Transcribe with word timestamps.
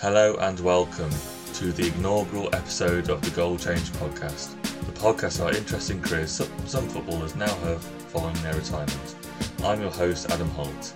Hello 0.00 0.34
and 0.40 0.58
welcome 0.60 1.10
to 1.52 1.72
the 1.72 1.88
inaugural 1.88 2.48
episode 2.54 3.10
of 3.10 3.20
the 3.20 3.30
Goal 3.32 3.58
Change 3.58 3.92
podcast. 3.92 4.58
The 4.62 4.92
podcast 4.92 5.44
are 5.44 5.54
interesting 5.54 6.00
careers 6.00 6.30
some, 6.64 6.88
footballers 6.88 7.36
now 7.36 7.54
have 7.56 7.84
following 8.08 8.34
their 8.36 8.54
retirement. 8.54 9.14
I'm 9.62 9.82
your 9.82 9.90
host, 9.90 10.30
Adam 10.30 10.48
Holt. 10.52 10.94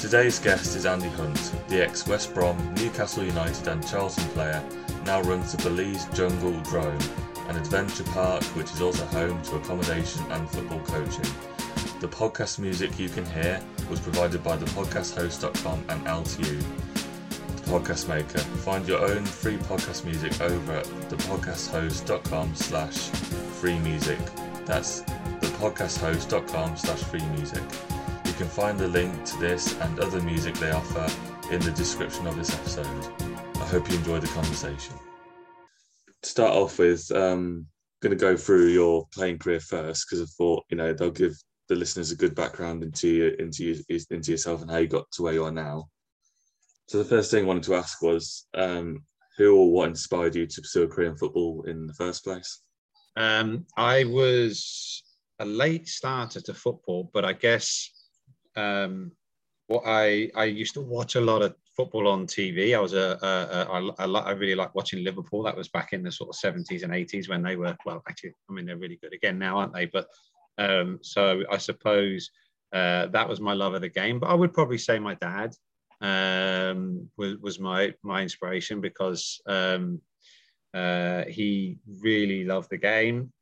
Today's 0.00 0.38
guest 0.38 0.74
is 0.74 0.86
Andy 0.86 1.10
Hunt, 1.10 1.52
the 1.68 1.84
ex 1.84 2.06
West 2.06 2.32
Brom, 2.32 2.56
Newcastle 2.76 3.24
United, 3.24 3.68
and 3.68 3.86
Charlton 3.86 4.24
player, 4.28 4.64
now 5.04 5.20
runs 5.20 5.52
the 5.52 5.62
Belize 5.62 6.06
Jungle 6.16 6.58
Drome, 6.62 6.98
an 7.48 7.58
adventure 7.58 8.04
park 8.04 8.42
which 8.56 8.72
is 8.72 8.80
also 8.80 9.04
home 9.04 9.42
to 9.42 9.56
accommodation 9.56 10.22
and 10.32 10.48
football 10.48 10.80
coaching. 10.80 11.30
The 12.00 12.08
podcast 12.08 12.58
music 12.58 12.98
you 12.98 13.10
can 13.10 13.26
hear 13.26 13.62
was 13.90 14.00
provided 14.00 14.42
by 14.42 14.56
thepodcasthost.com 14.56 15.84
and 15.90 16.06
Alitu, 16.06 16.64
podcast 17.64 18.08
maker. 18.08 18.38
Find 18.38 18.86
your 18.86 19.00
own 19.00 19.24
free 19.24 19.56
podcast 19.56 20.04
music 20.04 20.40
over 20.40 20.72
at 20.72 20.84
thepodcasthost.com 20.84 22.54
slash 22.54 23.08
free 23.60 23.78
music. 23.80 24.18
That's 24.64 25.02
thepodcasthost.com 25.02 26.76
slash 26.76 27.02
free 27.04 27.24
music. 27.36 27.62
You 28.24 28.32
can 28.32 28.48
find 28.48 28.78
the 28.78 28.88
link 28.88 29.24
to 29.24 29.38
this 29.38 29.78
and 29.80 30.00
other 30.00 30.20
music 30.22 30.54
they 30.56 30.70
offer 30.70 31.06
in 31.50 31.60
the 31.60 31.72
description 31.72 32.26
of 32.26 32.36
this 32.36 32.52
episode. 32.54 33.12
I 33.56 33.66
hope 33.66 33.90
you 33.90 33.96
enjoy 33.96 34.20
the 34.20 34.28
conversation. 34.28 34.94
To 36.22 36.28
start 36.28 36.52
off 36.52 36.78
with, 36.78 37.10
um, 37.12 37.66
going 38.04 38.16
to 38.16 38.22
go 38.22 38.36
through 38.36 38.68
your 38.68 39.06
playing 39.12 39.38
career 39.38 39.60
first 39.60 40.06
because 40.06 40.22
I 40.22 40.26
thought 40.36 40.64
you 40.70 40.76
know 40.76 40.92
they'll 40.92 41.10
give 41.10 41.36
the 41.68 41.74
listeners 41.74 42.12
a 42.12 42.16
good 42.16 42.34
background 42.34 42.82
into 42.82 43.08
you, 43.08 43.36
into 43.38 43.64
you, 43.64 44.00
into 44.10 44.30
yourself 44.30 44.60
and 44.60 44.70
how 44.70 44.76
you 44.76 44.86
got 44.86 45.10
to 45.12 45.22
where 45.22 45.32
you 45.32 45.44
are 45.44 45.52
now. 45.52 45.88
So 46.86 46.98
the 46.98 47.04
first 47.04 47.30
thing 47.30 47.44
I 47.44 47.46
wanted 47.46 47.62
to 47.64 47.74
ask 47.74 48.02
was 48.02 48.46
um, 48.54 49.02
who 49.36 49.56
or 49.56 49.70
what 49.70 49.88
inspired 49.88 50.34
you 50.34 50.46
to 50.46 50.60
pursue 50.60 50.82
a 50.82 50.88
career 50.88 51.10
in 51.10 51.16
football 51.16 51.64
in 51.66 51.86
the 51.86 51.94
first 51.94 52.24
place? 52.24 52.60
Um, 53.16 53.66
I 53.76 54.04
was 54.04 55.02
a 55.38 55.44
late 55.44 55.88
starter 55.88 56.40
to 56.42 56.54
football, 56.54 57.10
but 57.12 57.24
I 57.24 57.32
guess 57.32 57.90
um, 58.56 59.12
what 59.66 59.82
I 59.86 60.30
I 60.34 60.44
used 60.44 60.74
to 60.74 60.80
watch 60.80 61.16
a 61.16 61.20
lot 61.20 61.42
of 61.42 61.54
football 61.76 62.06
on 62.08 62.26
TV. 62.26 62.76
I 62.76 62.80
was 62.80 62.92
a, 62.92 63.18
a, 63.22 63.72
a, 63.72 64.06
a 64.06 64.12
I 64.20 64.30
really 64.32 64.54
like 64.54 64.74
watching 64.74 65.02
Liverpool. 65.02 65.42
That 65.42 65.56
was 65.56 65.68
back 65.68 65.92
in 65.92 66.02
the 66.02 66.12
sort 66.12 66.30
of 66.30 66.36
seventies 66.36 66.82
and 66.82 66.94
eighties 66.94 67.28
when 67.28 67.42
they 67.42 67.56
were 67.56 67.76
well. 67.86 68.02
Actually, 68.08 68.34
I 68.50 68.52
mean 68.52 68.66
they're 68.66 68.76
really 68.76 68.98
good 69.02 69.14
again 69.14 69.38
now, 69.38 69.58
aren't 69.58 69.74
they? 69.74 69.86
But 69.86 70.06
um, 70.58 70.98
so 71.02 71.42
I 71.50 71.58
suppose 71.58 72.30
uh, 72.72 73.06
that 73.06 73.28
was 73.28 73.40
my 73.40 73.54
love 73.54 73.74
of 73.74 73.80
the 73.80 73.88
game. 73.88 74.20
But 74.20 74.30
I 74.30 74.34
would 74.34 74.52
probably 74.52 74.78
say 74.78 74.98
my 74.98 75.14
dad 75.14 75.54
um, 76.04 77.08
was, 77.16 77.38
was 77.38 77.58
my 77.58 77.94
my 78.02 78.20
inspiration 78.22 78.80
because 78.80 79.40
um, 79.46 80.00
uh, 80.74 81.24
he 81.24 81.78
really 82.00 82.44
loved 82.44 82.70
the 82.70 82.76
game. 82.76 83.32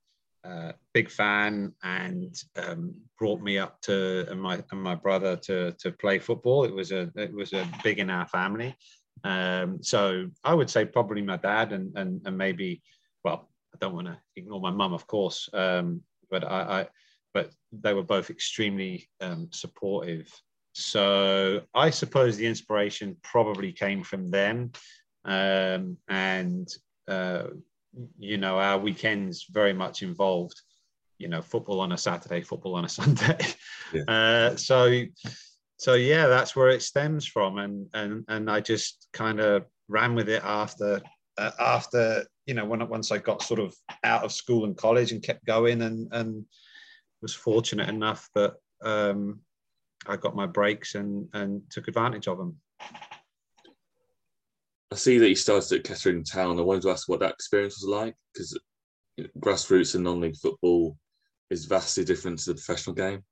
Uh, 0.45 0.73
big 0.93 1.09
fan 1.09 1.73
and 1.85 2.35
um, 2.57 2.95
brought 3.19 3.41
me 3.41 3.59
up 3.59 3.81
to 3.81 4.27
and 4.31 4.41
my 4.41 4.63
and 4.71 4.83
my 4.83 4.95
brother 4.95 5.37
to 5.37 5.73
to 5.73 5.91
play 5.93 6.19
football. 6.19 6.65
It 6.65 6.75
was 6.75 6.93
a 6.93 7.11
it 7.17 7.33
was 7.33 7.53
a 7.53 7.69
big 7.83 7.99
in 7.99 8.11
our 8.11 8.29
family. 8.29 8.77
Um, 9.25 9.83
so 9.83 10.29
I 10.45 10.55
would 10.55 10.71
say 10.71 10.85
probably 10.85 11.23
my 11.23 11.37
dad 11.39 11.73
and 11.73 11.97
and, 11.97 12.21
and 12.25 12.39
maybe 12.39 12.83
well 13.25 13.51
I 13.75 13.79
don't 13.81 13.95
want 13.95 14.07
to 14.07 14.19
ignore 14.37 14.61
my 14.61 14.71
mum 14.71 14.93
of 14.93 15.07
course, 15.07 15.49
um, 15.53 16.03
but 16.31 16.45
I, 16.45 16.61
I, 16.81 16.89
but 17.35 17.51
they 17.73 17.95
were 17.95 18.05
both 18.05 18.31
extremely 18.31 19.09
um, 19.21 19.49
supportive. 19.53 20.29
So 20.73 21.63
I 21.75 21.91
suppose 21.91 22.37
the 22.37 22.47
inspiration 22.47 23.17
probably 23.23 23.73
came 23.73 24.03
from 24.03 24.31
them, 24.31 24.73
um, 25.25 25.99
and 26.09 26.69
uh, 27.09 27.45
you 28.19 28.39
know, 28.39 28.59
our 28.59 28.79
weekends 28.79 29.47
very 29.51 29.73
much 29.73 30.03
involved, 30.03 30.61
you 31.19 31.29
know, 31.29 31.43
football 31.43 31.81
on 31.81 31.93
a 31.93 31.99
Saturday, 31.99 32.41
football 32.41 32.75
on 32.75 32.85
a 32.85 32.89
Sunday. 33.01 33.39
Yeah. 33.93 34.03
Uh, 34.09 34.57
so, 34.57 35.03
so 35.77 35.95
yeah, 35.95 36.27
that's 36.27 36.57
where 36.57 36.71
it 36.71 36.83
stems 36.83 37.27
from, 37.27 37.59
and 37.59 37.87
and 37.93 38.25
and 38.29 38.51
I 38.51 38.61
just 38.61 39.09
kind 39.13 39.41
of 39.41 39.67
ran 39.89 40.15
with 40.15 40.29
it 40.29 40.43
after 40.45 41.03
uh, 41.39 41.51
after 41.61 42.25
you 42.47 42.55
know 42.55 42.65
when 42.65 42.87
once 42.89 43.11
I 43.13 43.19
got 43.19 43.43
sort 43.43 43.61
of 43.61 43.75
out 44.05 44.25
of 44.25 44.33
school 44.33 44.65
and 44.65 44.77
college 44.77 45.13
and 45.13 45.23
kept 45.23 45.45
going, 45.45 45.83
and 45.83 46.09
and 46.13 46.47
was 47.21 47.35
fortunate 47.35 47.89
enough 47.89 48.29
that 48.35 48.55
um, 48.83 49.41
I 50.07 50.17
got 50.17 50.37
my 50.37 50.47
breaks 50.47 50.95
and 50.95 51.29
and 51.33 51.63
took 51.71 51.89
advantage 51.89 52.29
of 52.29 52.39
them. 52.39 52.57
I 54.93 54.97
see 54.97 55.19
that 55.19 55.29
you 55.29 55.35
started 55.35 55.79
at 55.79 55.85
Kettering 55.85 56.23
Town. 56.23 56.59
I 56.59 56.63
wanted 56.63 56.83
to 56.83 56.91
ask 56.91 57.09
what 57.09 57.21
that 57.21 57.33
experience 57.33 57.81
was 57.81 57.89
like 57.89 58.15
because 58.33 58.59
grassroots 59.39 59.95
and 59.95 60.05
non-league 60.05 60.37
football 60.37 60.99
is 61.49 61.65
vastly 61.65 62.05
different 62.05 62.39
to 62.41 62.51
the 62.51 62.55
professional 62.55 62.95
game. 62.95 63.23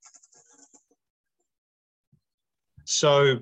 So, 2.84 3.40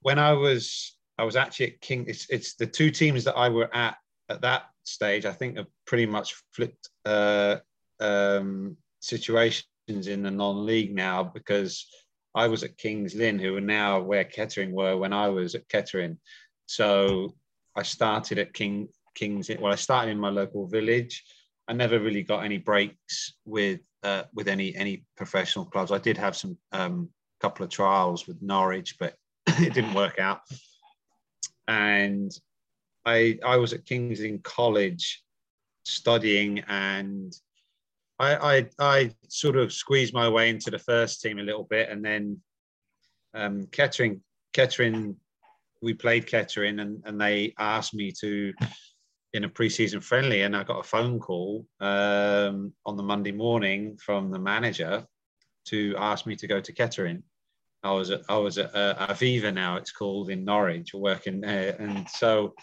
when 0.00 0.18
I 0.18 0.32
was, 0.32 0.96
I 1.18 1.24
was 1.24 1.36
actually 1.36 1.74
at 1.74 1.80
King. 1.80 2.06
It's, 2.08 2.26
it's 2.30 2.54
the 2.54 2.66
two 2.66 2.90
teams 2.90 3.24
that 3.24 3.36
I 3.36 3.48
were 3.50 3.74
at 3.74 3.96
at 4.30 4.40
that 4.40 4.64
stage. 4.84 5.26
I 5.26 5.32
think 5.32 5.58
have 5.58 5.66
pretty 5.86 6.06
much 6.06 6.34
flipped 6.52 6.88
uh, 7.04 7.56
um, 8.00 8.76
situations 9.00 9.64
in 9.86 10.22
the 10.22 10.30
non-league 10.30 10.94
now 10.94 11.22
because 11.22 11.86
I 12.34 12.46
was 12.46 12.62
at 12.62 12.78
Kings 12.78 13.14
Lynn, 13.14 13.38
who 13.38 13.56
are 13.56 13.60
now 13.60 14.00
where 14.00 14.24
Kettering 14.24 14.72
were 14.72 14.96
when 14.96 15.12
I 15.12 15.28
was 15.28 15.54
at 15.54 15.68
Kettering. 15.68 16.18
So 16.66 17.34
I 17.76 17.82
started 17.82 18.38
at 18.38 18.54
King 18.54 18.88
Kings. 19.14 19.50
Well, 19.58 19.72
I 19.72 19.76
started 19.76 20.12
in 20.12 20.18
my 20.18 20.30
local 20.30 20.66
village. 20.66 21.24
I 21.68 21.72
never 21.72 21.98
really 21.98 22.22
got 22.22 22.44
any 22.44 22.58
breaks 22.58 23.34
with 23.44 23.80
uh, 24.02 24.24
with 24.32 24.48
any 24.48 24.74
any 24.76 25.04
professional 25.16 25.64
clubs. 25.64 25.92
I 25.92 25.98
did 25.98 26.16
have 26.16 26.36
some 26.36 26.56
um, 26.72 27.10
couple 27.40 27.64
of 27.64 27.70
trials 27.70 28.26
with 28.26 28.40
Norwich, 28.42 28.96
but 28.98 29.14
it 29.46 29.74
didn't 29.74 29.94
work 29.94 30.18
out. 30.18 30.40
And 31.66 32.30
I 33.04 33.38
I 33.44 33.56
was 33.56 33.72
at 33.72 33.86
Kings 33.86 34.20
in 34.20 34.38
college 34.40 35.22
studying, 35.84 36.60
and 36.68 37.32
I, 38.20 38.56
I 38.58 38.68
I 38.78 39.10
sort 39.28 39.56
of 39.56 39.72
squeezed 39.72 40.14
my 40.14 40.28
way 40.28 40.50
into 40.50 40.70
the 40.70 40.78
first 40.78 41.22
team 41.22 41.38
a 41.38 41.42
little 41.42 41.64
bit, 41.64 41.88
and 41.88 42.04
then 42.04 42.40
um, 43.34 43.66
Kettering 43.72 44.20
Kettering 44.52 45.16
we 45.82 45.94
played 45.94 46.26
Kettering 46.26 46.80
and, 46.80 47.02
and 47.06 47.20
they 47.20 47.54
asked 47.58 47.94
me 47.94 48.12
to 48.20 48.52
in 49.32 49.44
a 49.44 49.48
preseason 49.48 50.02
friendly 50.02 50.42
and 50.42 50.56
I 50.56 50.64
got 50.64 50.80
a 50.80 50.88
phone 50.88 51.18
call 51.18 51.66
um, 51.80 52.72
on 52.84 52.96
the 52.96 53.02
Monday 53.02 53.32
morning 53.32 53.96
from 53.96 54.30
the 54.30 54.38
manager 54.38 55.04
to 55.66 55.94
ask 55.98 56.26
me 56.26 56.34
to 56.36 56.46
go 56.46 56.60
to 56.60 56.72
Kettering. 56.72 57.22
I 57.82 57.92
was 57.92 58.10
at, 58.10 58.22
I 58.28 58.36
was 58.36 58.58
at 58.58 58.74
uh, 58.74 59.06
Aviva 59.06 59.54
now 59.54 59.76
it's 59.76 59.92
called 59.92 60.30
in 60.30 60.44
Norwich 60.44 60.92
working 60.92 61.40
there 61.40 61.76
and 61.78 62.08
so 62.10 62.54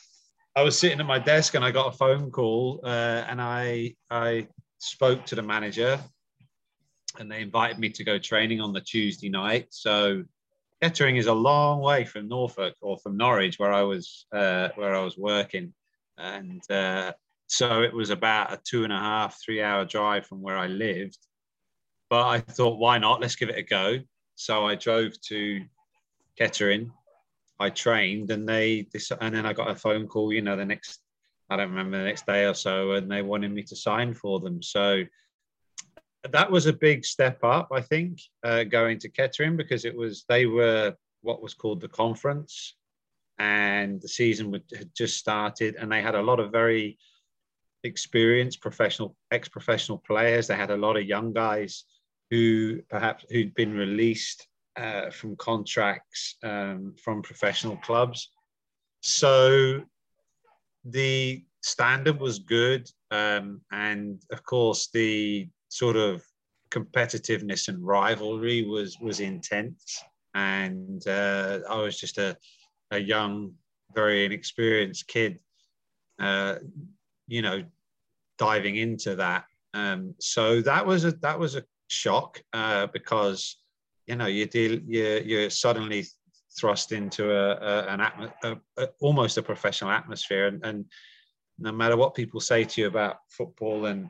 I 0.55 0.61
was 0.61 0.77
sitting 0.77 0.99
at 0.99 1.05
my 1.05 1.19
desk 1.19 1.55
and 1.55 1.63
I 1.63 1.71
got 1.71 1.93
a 1.93 1.97
phone 1.97 2.29
call 2.29 2.81
uh, 2.83 3.23
and 3.27 3.41
I 3.41 3.95
I 4.11 4.47
spoke 4.79 5.25
to 5.25 5.35
the 5.35 5.41
manager 5.41 5.99
and 7.19 7.31
they 7.31 7.41
invited 7.41 7.79
me 7.79 7.89
to 7.89 8.03
go 8.03 8.17
training 8.17 8.61
on 8.61 8.73
the 8.73 8.81
Tuesday 8.81 9.29
night 9.29 9.67
so 9.69 10.23
Kettering 10.81 11.17
is 11.17 11.25
a 11.25 11.33
long 11.33 11.79
way 11.79 12.05
from 12.05 12.27
Norfolk 12.27 12.75
or 12.81 12.99
from 12.99 13.17
Norwich, 13.17 13.57
where 13.57 13.73
I 13.73 13.81
was 13.81 14.27
uh, 14.31 14.69
where 14.75 14.95
I 14.95 15.03
was 15.03 15.17
working, 15.17 15.73
and 16.19 16.61
uh, 16.69 17.13
so 17.47 17.81
it 17.81 17.93
was 17.93 18.11
about 18.11 18.53
a 18.53 18.59
two 18.63 18.83
and 18.83 18.93
a 18.93 18.99
half, 18.99 19.39
three 19.43 19.61
hour 19.61 19.85
drive 19.85 20.27
from 20.27 20.41
where 20.41 20.57
I 20.57 20.67
lived. 20.67 21.17
But 22.11 22.27
I 22.27 22.39
thought, 22.41 22.77
why 22.77 22.99
not? 22.99 23.21
Let's 23.21 23.35
give 23.35 23.49
it 23.49 23.57
a 23.57 23.63
go. 23.63 23.99
So 24.35 24.67
I 24.67 24.75
drove 24.75 25.19
to 25.21 25.61
Kettering. 26.37 26.91
I 27.59 27.71
trained, 27.71 28.29
and 28.29 28.47
they 28.47 28.87
and 29.19 29.33
then 29.33 29.47
I 29.47 29.53
got 29.53 29.71
a 29.71 29.75
phone 29.75 30.07
call. 30.07 30.31
You 30.31 30.43
know, 30.43 30.55
the 30.55 30.65
next 30.65 30.99
I 31.49 31.57
don't 31.57 31.69
remember 31.69 31.97
the 31.97 32.03
next 32.03 32.25
day 32.25 32.45
or 32.45 32.53
so, 32.53 32.91
and 32.93 33.09
they 33.09 33.21
wanted 33.21 33.51
me 33.51 33.63
to 33.63 33.75
sign 33.75 34.13
for 34.13 34.39
them. 34.39 34.61
So 34.61 35.03
that 36.31 36.51
was 36.51 36.65
a 36.65 36.73
big 36.73 37.05
step 37.05 37.43
up, 37.43 37.69
I 37.71 37.81
think, 37.81 38.19
uh, 38.43 38.63
going 38.63 38.99
to 38.99 39.09
Kettering 39.09 39.55
because 39.55 39.85
it 39.85 39.95
was 39.95 40.25
they 40.27 40.45
were 40.45 40.95
what 41.21 41.41
was 41.41 41.53
called 41.53 41.81
the 41.81 41.87
conference, 41.87 42.75
and 43.39 44.01
the 44.01 44.07
season 44.07 44.51
would, 44.51 44.63
had 44.75 44.89
just 44.95 45.17
started, 45.17 45.75
and 45.75 45.91
they 45.91 46.01
had 46.01 46.15
a 46.15 46.21
lot 46.21 46.39
of 46.39 46.51
very 46.51 46.97
experienced 47.83 48.61
professional, 48.61 49.15
ex-professional 49.31 49.99
players. 49.99 50.47
They 50.47 50.55
had 50.55 50.71
a 50.71 50.77
lot 50.77 50.97
of 50.97 51.05
young 51.05 51.33
guys 51.33 51.85
who 52.29 52.81
perhaps 52.89 53.25
who'd 53.29 53.53
been 53.55 53.73
released 53.73 54.47
uh, 54.75 55.09
from 55.09 55.35
contracts 55.37 56.35
um, 56.43 56.93
from 57.03 57.21
professional 57.21 57.77
clubs. 57.77 58.29
So 59.01 59.83
the 60.89 61.43
standard 61.61 62.19
was 62.19 62.39
good, 62.39 62.89
um, 63.11 63.61
and 63.71 64.21
of 64.31 64.43
course 64.43 64.89
the 64.93 65.49
sort 65.69 65.95
of 65.95 66.23
competitiveness 66.69 67.67
and 67.67 67.85
rivalry 67.85 68.63
was 68.63 68.97
was 68.99 69.19
intense 69.19 70.03
and 70.37 71.07
uh, 71.07 71.59
I 71.67 71.77
was 71.77 71.99
just 71.99 72.19
a, 72.19 72.37
a 72.91 72.99
young 72.99 73.53
very 73.95 74.23
inexperienced 74.25 75.07
kid, 75.07 75.39
uh, 76.19 76.55
you 77.27 77.41
know, 77.41 77.63
diving 78.37 78.75
into 78.75 79.15
that. 79.15 79.45
Um, 79.73 80.13
so 80.19 80.61
that 80.61 80.85
was 80.85 81.05
a 81.05 81.11
that 81.23 81.39
was 81.39 81.55
a 81.55 81.63
shock 81.87 82.41
uh, 82.53 82.85
because 82.93 83.57
you 84.05 84.15
know 84.15 84.27
you 84.27 84.45
deal 84.45 84.79
you 84.85 85.21
you're 85.25 85.49
suddenly 85.49 86.05
thrust 86.57 86.91
into 86.91 87.31
a, 87.31 87.51
a 87.55 87.87
an 87.87 87.99
atmo- 87.99 88.33
a, 88.43 88.57
a, 88.77 88.87
almost 89.01 89.37
a 89.37 89.43
professional 89.43 89.91
atmosphere. 89.91 90.47
And, 90.47 90.65
and 90.65 90.85
no 91.59 91.71
matter 91.71 91.97
what 91.97 92.15
people 92.15 92.39
say 92.39 92.63
to 92.63 92.81
you 92.81 92.87
about 92.87 93.17
football 93.29 93.85
and 93.85 94.09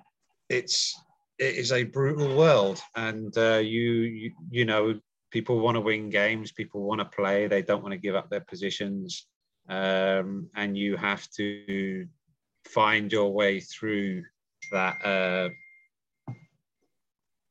it's 0.49 0.99
it 1.39 1.55
is 1.55 1.71
a 1.71 1.83
brutal 1.83 2.35
world. 2.35 2.81
And 2.95 3.37
uh, 3.37 3.57
you, 3.57 3.91
you 3.91 4.31
you 4.49 4.65
know 4.65 4.99
people 5.31 5.59
want 5.59 5.75
to 5.75 5.81
win 5.81 6.09
games 6.09 6.53
people 6.53 6.81
want 6.81 6.99
to 6.99 7.05
play 7.05 7.47
they 7.47 7.61
don't 7.61 7.83
want 7.83 7.91
to 7.91 7.99
give 7.99 8.15
up 8.15 8.29
their 8.29 8.41
positions. 8.41 9.27
Um, 9.69 10.49
and 10.55 10.77
you 10.77 10.95
have 10.95 11.29
to 11.31 12.07
find 12.65 13.11
your 13.11 13.33
way 13.33 13.59
through 13.59 14.23
that 14.71 14.95
uh, 15.05 15.49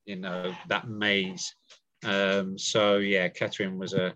you 0.04 0.16
know 0.16 0.54
that 0.68 0.88
maze. 0.88 1.54
Um, 2.04 2.58
so 2.58 2.98
yeah 2.98 3.28
Kettering 3.28 3.78
was 3.78 3.92
a 3.94 4.14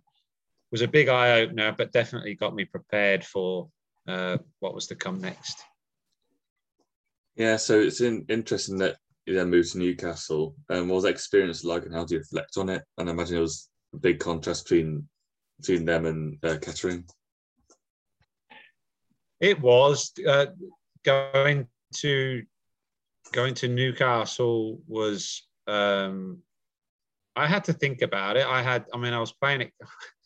was 0.70 0.82
a 0.82 0.88
big 0.88 1.08
eye 1.08 1.40
opener 1.40 1.75
but 1.76 1.93
definitely 1.93 2.34
got 2.34 2.55
me 2.55 2.64
prepared 2.64 3.25
for 3.25 3.69
uh, 4.08 4.38
what 4.61 4.75
was 4.75 4.87
to 4.87 4.94
come 4.94 5.20
next 5.20 5.62
yeah 7.37 7.56
so 7.56 7.78
it's 7.81 8.00
in, 8.00 8.25
interesting 8.28 8.78
that 8.78 8.96
you 9.31 9.37
then 9.37 9.50
moved 9.50 9.72
to 9.72 9.78
Newcastle. 9.78 10.56
And 10.69 10.81
um, 10.81 10.88
what 10.88 10.96
was 10.96 11.05
that 11.05 11.11
experience 11.11 11.64
like, 11.64 11.84
and 11.84 11.94
how 11.94 12.05
do 12.05 12.14
you 12.14 12.20
reflect 12.20 12.56
on 12.56 12.69
it? 12.69 12.82
And 12.99 13.08
I 13.08 13.12
imagine 13.12 13.37
it 13.37 13.40
was 13.40 13.69
a 13.94 13.99
big 13.99 14.19
contrast 14.19 14.64
between 14.64 15.08
between 15.61 15.84
them 15.84 16.06
and 16.06 16.38
uh, 16.43 16.56
Kettering. 16.61 17.05
It 19.40 19.61
was 19.61 20.12
uh, 20.26 20.46
going 21.05 21.69
to 21.96 22.43
going 23.32 23.55
to 23.55 23.69
Newcastle 23.69 24.81
was. 24.87 25.46
Um, 25.66 26.38
I 27.37 27.46
had 27.46 27.64
to 27.64 27.73
think 27.73 28.02
about 28.02 28.37
it. 28.37 28.44
I 28.44 28.61
had, 28.61 28.87
I 28.93 28.99
mean, 28.99 29.12
I 29.12 29.20
was 29.20 29.32
playing 29.32 29.61
it. 29.61 29.73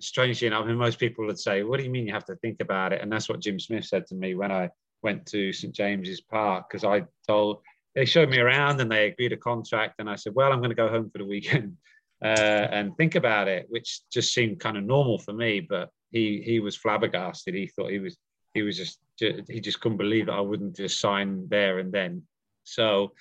Strangely 0.00 0.46
enough, 0.46 0.66
mean, 0.66 0.76
most 0.76 0.98
people 0.98 1.26
would 1.26 1.38
say, 1.38 1.62
"What 1.62 1.78
do 1.78 1.84
you 1.84 1.90
mean 1.90 2.06
you 2.06 2.12
have 2.12 2.24
to 2.26 2.36
think 2.36 2.60
about 2.60 2.92
it?" 2.92 3.02
And 3.02 3.10
that's 3.10 3.28
what 3.28 3.40
Jim 3.40 3.58
Smith 3.58 3.84
said 3.84 4.06
to 4.08 4.14
me 4.14 4.34
when 4.34 4.52
I 4.52 4.70
went 5.02 5.26
to 5.26 5.52
St 5.52 5.74
James's 5.74 6.20
Park 6.20 6.66
because 6.68 6.84
I 6.84 7.04
told 7.26 7.62
they 7.96 8.04
showed 8.04 8.28
me 8.28 8.38
around 8.38 8.80
and 8.80 8.92
they 8.92 9.08
agreed 9.08 9.32
a 9.32 9.38
contract. 9.38 9.94
And 9.98 10.08
I 10.08 10.16
said, 10.16 10.34
well, 10.34 10.52
I'm 10.52 10.58
going 10.58 10.70
to 10.70 10.76
go 10.76 10.88
home 10.88 11.10
for 11.10 11.18
the 11.18 11.24
weekend 11.24 11.76
uh, 12.24 12.26
and 12.28 12.96
think 12.96 13.14
about 13.14 13.48
it, 13.48 13.66
which 13.70 14.00
just 14.12 14.34
seemed 14.34 14.60
kind 14.60 14.76
of 14.76 14.84
normal 14.84 15.18
for 15.18 15.32
me. 15.32 15.60
But 15.60 15.90
he 16.12 16.42
he 16.44 16.60
was 16.60 16.76
flabbergasted. 16.76 17.54
He 17.54 17.66
thought 17.66 17.90
he 17.90 17.98
was 17.98 18.16
he 18.54 18.62
was 18.62 18.76
just 18.76 19.00
he 19.18 19.60
just 19.60 19.80
couldn't 19.80 19.98
believe 19.98 20.26
that 20.26 20.34
I 20.34 20.40
wouldn't 20.40 20.76
just 20.76 21.00
sign 21.00 21.48
there 21.48 21.78
and 21.78 21.90
then. 21.90 22.22
So, 22.64 23.12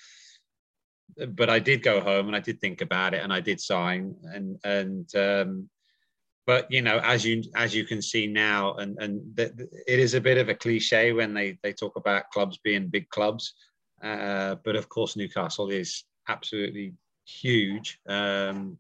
but 1.29 1.49
I 1.49 1.59
did 1.59 1.81
go 1.81 2.01
home 2.01 2.27
and 2.27 2.35
I 2.35 2.41
did 2.41 2.59
think 2.59 2.81
about 2.81 3.13
it 3.13 3.23
and 3.23 3.31
I 3.31 3.39
did 3.39 3.61
sign 3.61 4.15
and 4.23 4.57
and 4.65 5.15
um, 5.15 5.69
but 6.45 6.69
you 6.71 6.81
know 6.81 6.99
as 7.03 7.25
you 7.25 7.43
as 7.55 7.73
you 7.73 7.83
can 7.83 8.01
see 8.01 8.27
now 8.27 8.73
and 8.75 8.97
and 8.99 9.21
it 9.37 9.99
is 9.99 10.13
a 10.13 10.21
bit 10.21 10.37
of 10.37 10.49
a 10.49 10.55
cliche 10.55 11.11
when 11.13 11.33
they 11.33 11.57
they 11.63 11.73
talk 11.73 11.95
about 11.95 12.29
clubs 12.31 12.57
being 12.63 12.87
big 12.87 13.09
clubs 13.09 13.53
uh, 14.01 14.55
but 14.63 14.75
of 14.75 14.89
course, 14.89 15.15
Newcastle 15.15 15.69
is 15.69 16.03
absolutely 16.27 16.93
huge. 17.25 17.99
Um, 18.07 18.77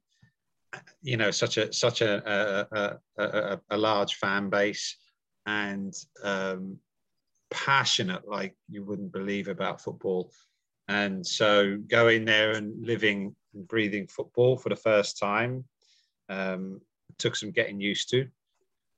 you 1.01 1.17
know, 1.17 1.31
such 1.31 1.57
a 1.57 1.71
such 1.71 2.01
a 2.01 2.67
a, 2.71 3.23
a, 3.23 3.59
a 3.69 3.77
large 3.77 4.15
fan 4.15 4.49
base 4.49 4.97
and 5.45 5.93
um, 6.23 6.77
passionate 7.49 8.27
like 8.27 8.55
you 8.69 8.83
wouldn't 8.83 9.11
believe 9.11 9.47
about 9.47 9.81
football. 9.81 10.31
And 10.87 11.25
so 11.25 11.77
going 11.87 12.25
there 12.25 12.51
and 12.51 12.85
living 12.85 13.35
and 13.53 13.67
breathing 13.67 14.07
football 14.07 14.57
for 14.57 14.69
the 14.69 14.75
first 14.75 15.17
time 15.17 15.63
um, 16.29 16.81
took 17.17 17.35
some 17.35 17.51
getting 17.51 17.79
used 17.79 18.09
to 18.11 18.27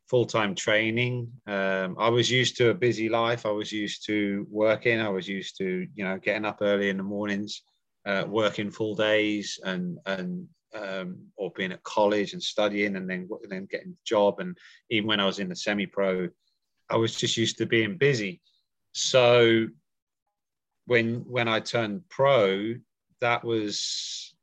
full-time 0.08 0.56
training. 0.56 1.32
Um, 1.48 1.96
I 2.00 2.10
was 2.10 2.32
used 2.32 2.58
to 2.58 2.70
a 2.70 2.74
busy 2.74 3.10
life. 3.10 3.46
I 3.46 3.52
was 3.52 3.72
used 3.72 4.06
to 4.08 4.48
working. 4.50 5.00
I 5.00 5.10
was 5.10 5.28
used 5.28 5.58
to 5.58 5.88
you 5.94 6.04
know 6.04 6.18
getting 6.18 6.46
up 6.46 6.60
early 6.62 6.90
in 6.90 6.98
the 6.98 7.04
mornings, 7.04 7.62
uh, 8.06 8.26
working 8.28 8.72
full 8.72 8.96
days, 8.96 9.60
and 9.64 10.00
and 10.06 10.48
um, 10.74 11.18
or 11.36 11.52
being 11.56 11.72
at 11.72 11.84
college 11.84 12.34
and 12.34 12.42
studying, 12.42 12.96
and 12.96 13.10
then 13.10 13.28
then 13.50 13.68
getting 13.70 13.92
a 13.92 14.06
job. 14.06 14.40
And 14.40 14.58
even 14.90 15.08
when 15.08 15.20
I 15.20 15.26
was 15.26 15.40
in 15.40 15.50
the 15.50 15.56
semi-pro, 15.56 16.30
I 16.90 16.96
was 16.96 17.16
just 17.16 17.38
used 17.38 17.58
to 17.58 17.66
being 17.66 17.98
busy. 17.98 18.42
So 18.94 19.68
when 20.86 21.26
when 21.28 21.48
I 21.48 21.60
turned 21.60 22.08
pro, 22.10 22.76
that 23.20 23.44
was 23.44 24.34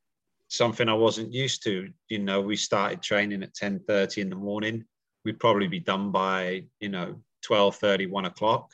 something 0.55 0.89
I 0.89 0.93
wasn't 0.93 1.33
used 1.33 1.63
to. 1.63 1.89
You 2.09 2.19
know, 2.19 2.41
we 2.41 2.55
started 2.55 3.01
training 3.01 3.43
at 3.43 3.53
10:30 3.53 4.21
in 4.21 4.29
the 4.29 4.35
morning. 4.35 4.85
We'd 5.23 5.39
probably 5.39 5.67
be 5.67 5.79
done 5.79 6.11
by 6.11 6.65
you 6.79 6.89
know 6.89 7.21
12 7.43 7.75
30 7.75 8.07
1 8.07 8.25
o'clock. 8.25 8.71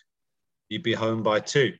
You'd 0.69 0.83
be 0.83 0.93
home 0.93 1.23
by 1.23 1.41
2 1.41 1.73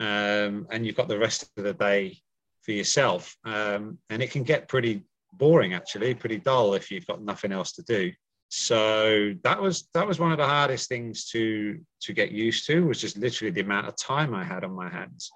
um, 0.00 0.66
and 0.70 0.84
you've 0.84 0.96
got 0.96 1.08
the 1.08 1.18
rest 1.18 1.50
of 1.56 1.64
the 1.64 1.74
day 1.74 2.18
for 2.62 2.72
yourself. 2.72 3.36
Um, 3.44 3.98
and 4.10 4.22
it 4.22 4.30
can 4.30 4.42
get 4.42 4.68
pretty 4.68 5.04
boring 5.32 5.74
actually 5.74 6.14
pretty 6.14 6.38
dull 6.38 6.74
if 6.74 6.90
you've 6.90 7.06
got 7.06 7.22
nothing 7.22 7.52
else 7.52 7.72
to 7.72 7.82
do. 7.82 8.12
So 8.48 9.34
that 9.42 9.60
was 9.60 9.88
that 9.94 10.06
was 10.06 10.20
one 10.20 10.30
of 10.30 10.38
the 10.38 10.46
hardest 10.46 10.88
things 10.88 11.24
to 11.30 11.80
to 12.02 12.12
get 12.12 12.30
used 12.30 12.66
to 12.66 12.86
was 12.86 13.00
just 13.00 13.18
literally 13.18 13.50
the 13.50 13.62
amount 13.62 13.88
of 13.88 13.96
time 13.96 14.32
i 14.34 14.44
had 14.44 14.62
on 14.64 14.72
my 14.72 14.88
hands. 14.88 15.30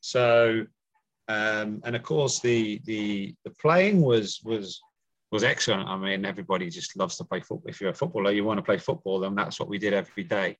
So 0.00 0.66
um, 1.28 1.80
and 1.84 1.96
of 1.96 2.02
course 2.02 2.40
the 2.40 2.80
the 2.84 3.34
the 3.44 3.50
playing 3.50 4.00
was 4.00 4.40
was 4.44 4.80
was 5.32 5.42
excellent. 5.42 5.88
I 5.88 5.96
mean, 5.96 6.24
everybody 6.24 6.70
just 6.70 6.96
loves 6.96 7.16
to 7.16 7.24
play 7.24 7.40
football. 7.40 7.68
If 7.68 7.80
you're 7.80 7.90
a 7.90 7.94
footballer, 7.94 8.30
you 8.30 8.44
want 8.44 8.58
to 8.58 8.62
play 8.62 8.78
football, 8.78 9.18
then 9.18 9.34
that's 9.34 9.58
what 9.58 9.68
we 9.68 9.78
did 9.78 9.92
every 9.92 10.22
day. 10.22 10.56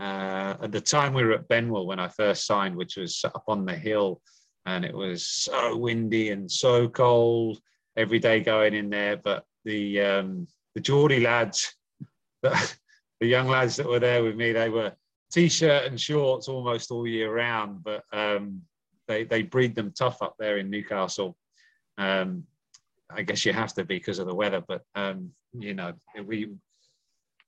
Uh, 0.00 0.56
at 0.62 0.72
the 0.72 0.80
time, 0.80 1.12
we 1.12 1.24
were 1.24 1.34
at 1.34 1.48
Benwell 1.48 1.86
when 1.86 2.00
I 2.00 2.08
first 2.08 2.46
signed, 2.46 2.76
which 2.76 2.96
was 2.96 3.22
up 3.24 3.44
on 3.46 3.66
the 3.66 3.74
hill, 3.74 4.20
and 4.64 4.84
it 4.84 4.94
was 4.94 5.24
so 5.24 5.76
windy 5.76 6.30
and 6.30 6.50
so 6.50 6.88
cold 6.88 7.60
every 7.96 8.18
day 8.18 8.40
going 8.40 8.74
in 8.74 8.90
there. 8.90 9.16
But 9.16 9.44
the 9.64 10.00
um, 10.00 10.48
the 10.74 10.80
Geordie 10.80 11.20
lads, 11.20 11.74
the, 12.42 12.74
the 13.20 13.26
young 13.26 13.48
lads 13.48 13.76
that 13.76 13.86
were 13.86 14.00
there 14.00 14.22
with 14.22 14.36
me, 14.36 14.52
they 14.52 14.70
were 14.70 14.92
t-shirt 15.32 15.86
and 15.86 16.00
shorts 16.00 16.48
almost 16.48 16.90
all 16.90 17.06
year 17.06 17.34
round, 17.34 17.82
but 17.82 18.04
um, 18.12 18.62
they 19.08 19.24
they 19.24 19.42
breed 19.42 19.74
them 19.74 19.92
tough 19.96 20.22
up 20.22 20.36
there 20.38 20.58
in 20.58 20.70
Newcastle. 20.70 21.36
Um, 21.98 22.44
I 23.10 23.22
guess 23.22 23.44
you 23.44 23.52
have 23.52 23.72
to 23.74 23.84
be 23.84 23.98
because 23.98 24.18
of 24.18 24.26
the 24.26 24.34
weather. 24.34 24.62
But 24.66 24.82
um, 24.94 25.30
you 25.52 25.74
know, 25.74 25.92
we 26.24 26.50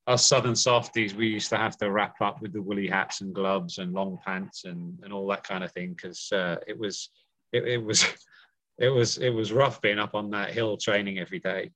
us 0.07 0.27
southern 0.27 0.57
softies, 0.57 1.15
we 1.15 1.29
used 1.29 1.50
to 1.50 1.57
have 1.59 1.77
to 1.77 1.91
wrap 1.91 2.21
up 2.23 2.41
with 2.41 2.53
the 2.55 2.62
woolly 2.62 2.88
hats 2.88 3.21
and 3.21 3.35
gloves 3.35 3.79
and 3.79 3.93
long 3.93 4.19
pants 4.25 4.65
and 4.65 4.99
and 5.03 5.12
all 5.12 5.27
that 5.29 5.45
kind 5.45 5.62
of 5.62 5.71
thing 5.73 5.91
because 5.93 6.33
uh, 6.33 6.57
it 6.67 6.79
was 6.79 7.11
it, 7.53 7.67
it, 7.67 7.85
was 7.85 8.05
it 8.79 8.88
was 8.88 9.19
it 9.19 9.31
was 9.31 9.53
rough 9.53 9.81
being 9.81 9.99
up 9.99 10.15
on 10.15 10.31
that 10.31 10.53
hill 10.53 10.77
training 10.77 11.19
every 11.19 11.41
day. 11.41 11.71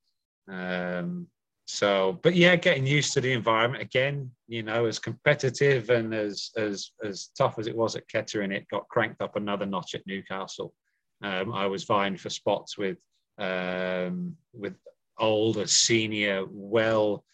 Um, 0.50 1.28
so, 1.66 2.18
but 2.22 2.34
yeah, 2.34 2.56
getting 2.56 2.86
used 2.86 3.12
to 3.14 3.20
the 3.20 3.32
environment 3.32 3.82
again. 3.82 4.30
You 4.48 4.62
know, 4.62 4.86
as 4.86 4.98
competitive 4.98 5.90
and 5.90 6.12
as 6.14 6.50
as 6.56 6.92
as 7.04 7.30
tough 7.36 7.58
as 7.58 7.66
it 7.66 7.76
was 7.76 7.96
at 7.96 8.08
Kettering, 8.08 8.52
it 8.52 8.68
got 8.68 8.88
cranked 8.88 9.22
up 9.22 9.36
another 9.36 9.66
notch 9.66 9.94
at 9.94 10.06
Newcastle. 10.06 10.74
Um, 11.22 11.52
I 11.52 11.66
was 11.66 11.84
vying 11.84 12.16
for 12.16 12.30
spots 12.30 12.76
with 12.76 12.98
um, 13.38 14.36
with 14.52 14.74
older, 15.18 15.66
senior, 15.66 16.44
well 16.50 17.24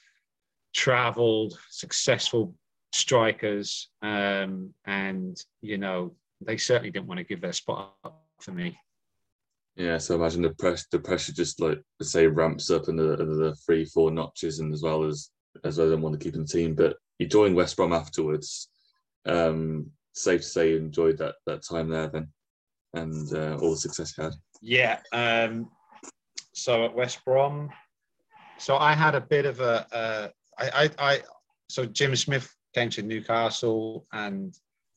traveled, 0.75 1.58
successful 1.70 2.54
strikers. 2.92 3.88
Um, 4.02 4.73
and, 4.87 5.37
you 5.61 5.78
know, 5.78 6.14
they 6.40 6.56
certainly 6.56 6.90
didn't 6.90 7.08
want 7.08 7.18
to 7.18 7.25
give 7.25 7.40
their 7.40 7.52
spot 7.52 7.94
up 8.04 8.25
for 8.40 8.52
me. 8.52 8.78
Yeah, 9.78 9.99
so 9.99 10.16
imagine 10.16 10.42
the 10.42 10.50
press, 10.50 10.87
the 10.90 10.99
pressure 10.99 11.32
just 11.32 11.61
like 11.61 11.80
say 12.02 12.26
ramps 12.26 12.68
up 12.68 12.88
in 12.88 12.97
the, 12.97 13.56
three, 13.64 13.85
four 13.85 14.11
notches, 14.11 14.58
and 14.58 14.75
as 14.75 14.82
well 14.82 15.04
as 15.04 15.30
as 15.64 15.78
well 15.78 15.92
as 15.92 15.99
want 16.00 16.18
to 16.18 16.25
keep 16.25 16.35
in 16.35 16.42
the 16.42 16.47
team. 16.49 16.75
But 16.75 16.97
you 17.20 17.28
joined 17.28 17.54
West 17.54 17.76
Brom 17.76 17.92
afterwards. 17.92 18.70
Um, 19.25 19.92
safe 20.14 20.40
to 20.40 20.47
say 20.47 20.70
you 20.70 20.78
enjoyed 20.78 21.16
that 21.18 21.37
that 21.47 21.62
time 21.62 21.88
there 21.88 22.08
then, 22.08 22.28
and 22.94 23.32
uh, 23.32 23.56
all 23.58 23.70
the 23.70 23.76
success 23.76 24.14
you 24.18 24.25
had. 24.25 24.32
Yeah, 24.61 24.99
um, 25.12 25.70
so 26.54 26.85
at 26.85 26.94
West 26.94 27.25
Brom, 27.25 27.70
so 28.58 28.76
I 28.76 28.94
had 28.94 29.14
a 29.14 29.20
bit 29.20 29.47
of 29.47 29.61
a, 29.61 29.87
uh, 29.94 30.28
I, 30.58 30.70
I, 30.85 30.90
I, 30.99 31.23
so 31.68 31.87
Jim 31.87 32.16
Smith 32.16 32.52
came 32.75 32.90
to 32.90 33.02
Newcastle 33.02 34.06
and 34.12 34.52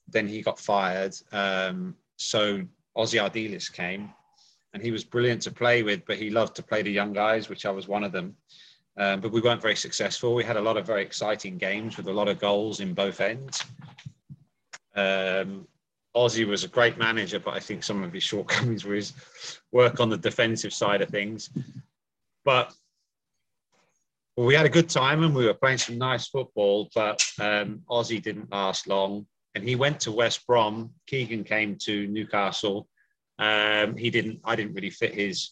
then 0.08 0.28
he 0.28 0.42
got 0.42 0.60
fired. 0.60 1.16
Um, 1.32 1.96
so 2.18 2.64
Ossie 2.98 3.22
Ardiles 3.22 3.72
came 3.72 4.12
and 4.74 4.82
he 4.82 4.92
was 4.92 5.04
brilliant 5.04 5.42
to 5.44 5.52
play 5.52 5.84
with, 5.84 6.06
but 6.06 6.18
he 6.18 6.30
loved 6.30 6.56
to 6.56 6.64
play 6.64 6.82
the 6.82 6.92
young 6.92 7.14
guys, 7.14 7.50
which 7.50 7.66
I 7.66 7.72
was 7.72 7.88
one 7.88 8.04
of 8.04 8.12
them. 8.12 8.36
um, 8.98 9.22
but 9.22 9.32
we 9.32 9.42
weren't 9.42 9.62
very 9.62 9.76
successful. 9.76 10.36
We 10.36 10.44
had 10.44 10.58
a 10.58 10.62
lot 10.62 10.78
of 10.78 10.86
very 10.86 11.02
exciting 11.02 11.58
games 11.58 11.98
with 11.98 12.08
a 12.08 12.14
lot 12.14 12.28
of 12.28 12.40
goals 12.40 12.80
in 12.80 12.94
both 12.94 13.22
ends. 13.22 13.64
Um, 14.96 15.68
Ossie 16.16 16.46
was 16.46 16.64
a 16.64 16.68
great 16.68 16.98
manager, 16.98 17.40
but 17.40 17.54
I 17.54 17.60
think 17.60 17.84
some 17.84 18.04
of 18.04 18.12
his 18.12 18.24
shortcomings 18.24 18.84
were 18.86 18.96
his 18.96 19.14
work 19.72 20.00
on 20.00 20.10
the 20.10 20.18
defensive 20.18 20.74
side 20.74 21.02
of 21.02 21.10
things. 21.10 21.50
But 22.44 22.74
we 24.38 24.56
had 24.56 24.66
a 24.66 24.70
good 24.70 24.90
time 24.90 25.24
and 25.24 25.36
we 25.36 25.46
were 25.46 25.54
playing 25.54 25.78
some 25.78 25.98
nice 25.98 26.28
football, 26.28 26.90
but 26.96 27.22
um, 27.40 27.82
Ossie 27.90 28.22
didn't 28.22 28.52
last 28.52 28.88
long. 28.88 29.26
And 29.56 29.64
he 29.64 29.76
went 29.76 30.00
to 30.02 30.12
West 30.12 30.48
Brom. 30.48 30.92
Keegan 31.08 31.44
came 31.44 31.76
to 31.84 32.08
Newcastle. 32.08 32.88
Um, 33.42 33.98
he 33.98 34.10
didn't. 34.12 34.40
I 34.46 34.56
didn't 34.56 34.76
really 34.76 34.92
fit 34.92 35.16
his 35.16 35.52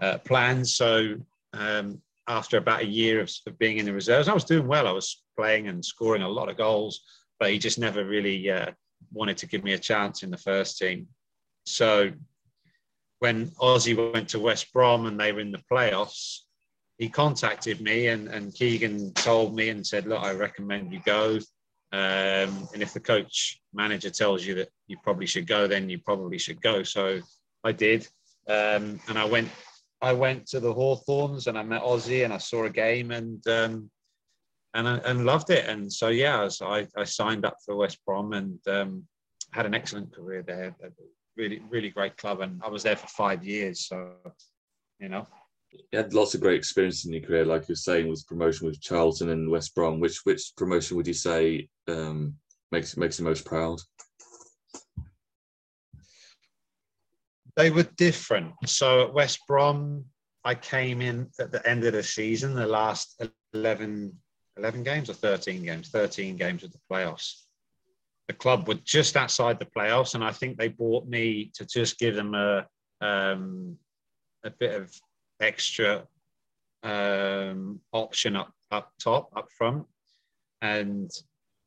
uh, 0.00 0.18
plans. 0.18 0.76
So 0.76 1.16
um, 1.52 2.00
after 2.28 2.56
about 2.56 2.82
a 2.82 2.86
year 2.86 3.20
of, 3.20 3.30
of, 3.46 3.58
being 3.58 3.78
in 3.78 3.84
the 3.84 3.92
reserves, 3.92 4.28
I 4.28 4.32
was 4.32 4.44
doing 4.44 4.68
well. 4.68 4.86
I 4.86 4.92
was 4.92 5.22
playing 5.36 5.66
and 5.68 5.84
scoring 5.84 6.22
a 6.22 6.28
lot 6.28 6.48
of 6.48 6.56
goals, 6.56 7.00
but 7.40 7.50
he 7.50 7.58
just 7.58 7.78
never 7.78 8.04
really 8.04 8.48
uh, 8.50 8.70
wanted 9.12 9.36
to 9.38 9.46
give 9.46 9.64
me 9.64 9.72
a 9.72 9.78
chance 9.78 10.22
in 10.22 10.30
the 10.30 10.38
first 10.38 10.78
team. 10.78 11.08
So 11.66 12.12
when 13.18 13.48
Ossie 13.60 14.12
went 14.12 14.28
to 14.30 14.38
West 14.38 14.72
Brom 14.72 15.06
and 15.06 15.18
they 15.18 15.32
were 15.32 15.40
in 15.40 15.50
the 15.50 15.62
playoffs, 15.70 16.42
he 16.98 17.08
contacted 17.08 17.80
me 17.80 18.06
and, 18.06 18.28
and 18.28 18.54
Keegan 18.54 19.12
told 19.14 19.54
me 19.54 19.68
and 19.70 19.84
said, 19.84 20.06
look, 20.06 20.22
I 20.22 20.32
recommend 20.32 20.92
you 20.92 21.00
go. 21.04 21.40
Um, 21.92 22.68
and 22.74 22.82
if 22.82 22.92
the 22.92 23.00
coach 23.00 23.60
manager 23.72 24.10
tells 24.10 24.44
you 24.44 24.54
that 24.56 24.68
you 24.88 24.96
probably 25.02 25.26
should 25.26 25.46
go, 25.46 25.66
then 25.66 25.88
you 25.88 25.98
probably 25.98 26.38
should 26.38 26.60
go. 26.60 26.82
So 26.82 27.20
I 27.64 27.72
did. 27.72 28.06
Um, 28.48 29.00
and 29.08 29.18
I 29.18 29.24
went 29.24 29.48
I 30.02 30.12
went 30.12 30.46
to 30.48 30.60
the 30.60 30.72
Hawthorns 30.72 31.46
and 31.46 31.56
I 31.58 31.62
met 31.62 31.82
Ossie 31.82 32.24
and 32.24 32.32
I 32.32 32.38
saw 32.38 32.64
a 32.64 32.70
game 32.70 33.10
and 33.10 33.46
um, 33.48 33.90
and 34.74 34.86
and 34.86 35.24
loved 35.24 35.50
it. 35.50 35.66
And 35.68 35.92
so 35.92 36.08
yeah, 36.08 36.48
I, 36.62 36.86
I 36.96 37.04
signed 37.04 37.44
up 37.44 37.56
for 37.64 37.76
West 37.76 37.98
Brom 38.04 38.32
and 38.32 38.58
um, 38.68 39.04
had 39.52 39.66
an 39.66 39.74
excellent 39.74 40.14
career 40.14 40.42
there. 40.42 40.76
Really 41.36 41.60
really 41.68 41.90
great 41.90 42.16
club, 42.16 42.40
and 42.40 42.60
I 42.64 42.68
was 42.68 42.82
there 42.82 42.96
for 42.96 43.08
five 43.08 43.44
years. 43.44 43.86
So 43.86 44.12
you 44.98 45.08
know. 45.08 45.26
You 45.92 45.98
had 45.98 46.14
lots 46.14 46.34
of 46.34 46.40
great 46.40 46.56
experiences 46.56 47.06
in 47.06 47.12
your 47.12 47.22
career, 47.22 47.44
like 47.44 47.68
you're 47.68 47.76
saying, 47.76 48.08
with 48.08 48.26
promotion 48.26 48.66
with 48.66 48.80
Charlton 48.80 49.30
and 49.30 49.50
West 49.50 49.74
Brom. 49.74 50.00
Which 50.00 50.20
which 50.24 50.52
promotion 50.56 50.96
would 50.96 51.06
you 51.06 51.14
say 51.14 51.68
um, 51.88 52.34
makes 52.72 52.96
makes 52.96 53.18
you 53.18 53.24
most 53.24 53.44
proud? 53.44 53.80
They 57.56 57.70
were 57.70 57.84
different. 57.96 58.52
So 58.66 59.02
at 59.04 59.14
West 59.14 59.40
Brom, 59.48 60.04
I 60.44 60.54
came 60.54 61.00
in 61.00 61.28
at 61.40 61.50
the 61.50 61.66
end 61.68 61.84
of 61.84 61.94
the 61.94 62.02
season, 62.02 62.54
the 62.54 62.66
last 62.66 63.20
11, 63.54 64.12
11 64.58 64.82
games 64.82 65.08
or 65.08 65.14
13 65.14 65.64
games, 65.64 65.88
13 65.88 66.36
games 66.36 66.62
of 66.62 66.72
the 66.72 66.78
playoffs. 66.90 67.44
The 68.28 68.34
club 68.34 68.68
were 68.68 68.74
just 68.84 69.16
outside 69.16 69.58
the 69.58 69.66
playoffs, 69.66 70.14
and 70.14 70.22
I 70.22 70.32
think 70.32 70.58
they 70.58 70.68
bought 70.68 71.06
me 71.08 71.50
to 71.54 71.64
just 71.64 71.98
give 71.98 72.14
them 72.14 72.34
a 72.34 72.66
um, 73.00 73.78
a 74.44 74.50
bit 74.50 74.74
of 74.74 74.92
extra 75.40 76.06
um, 76.82 77.80
option 77.92 78.36
up 78.36 78.52
up 78.70 78.92
top, 79.02 79.30
up 79.36 79.48
front, 79.56 79.84
and 80.62 81.10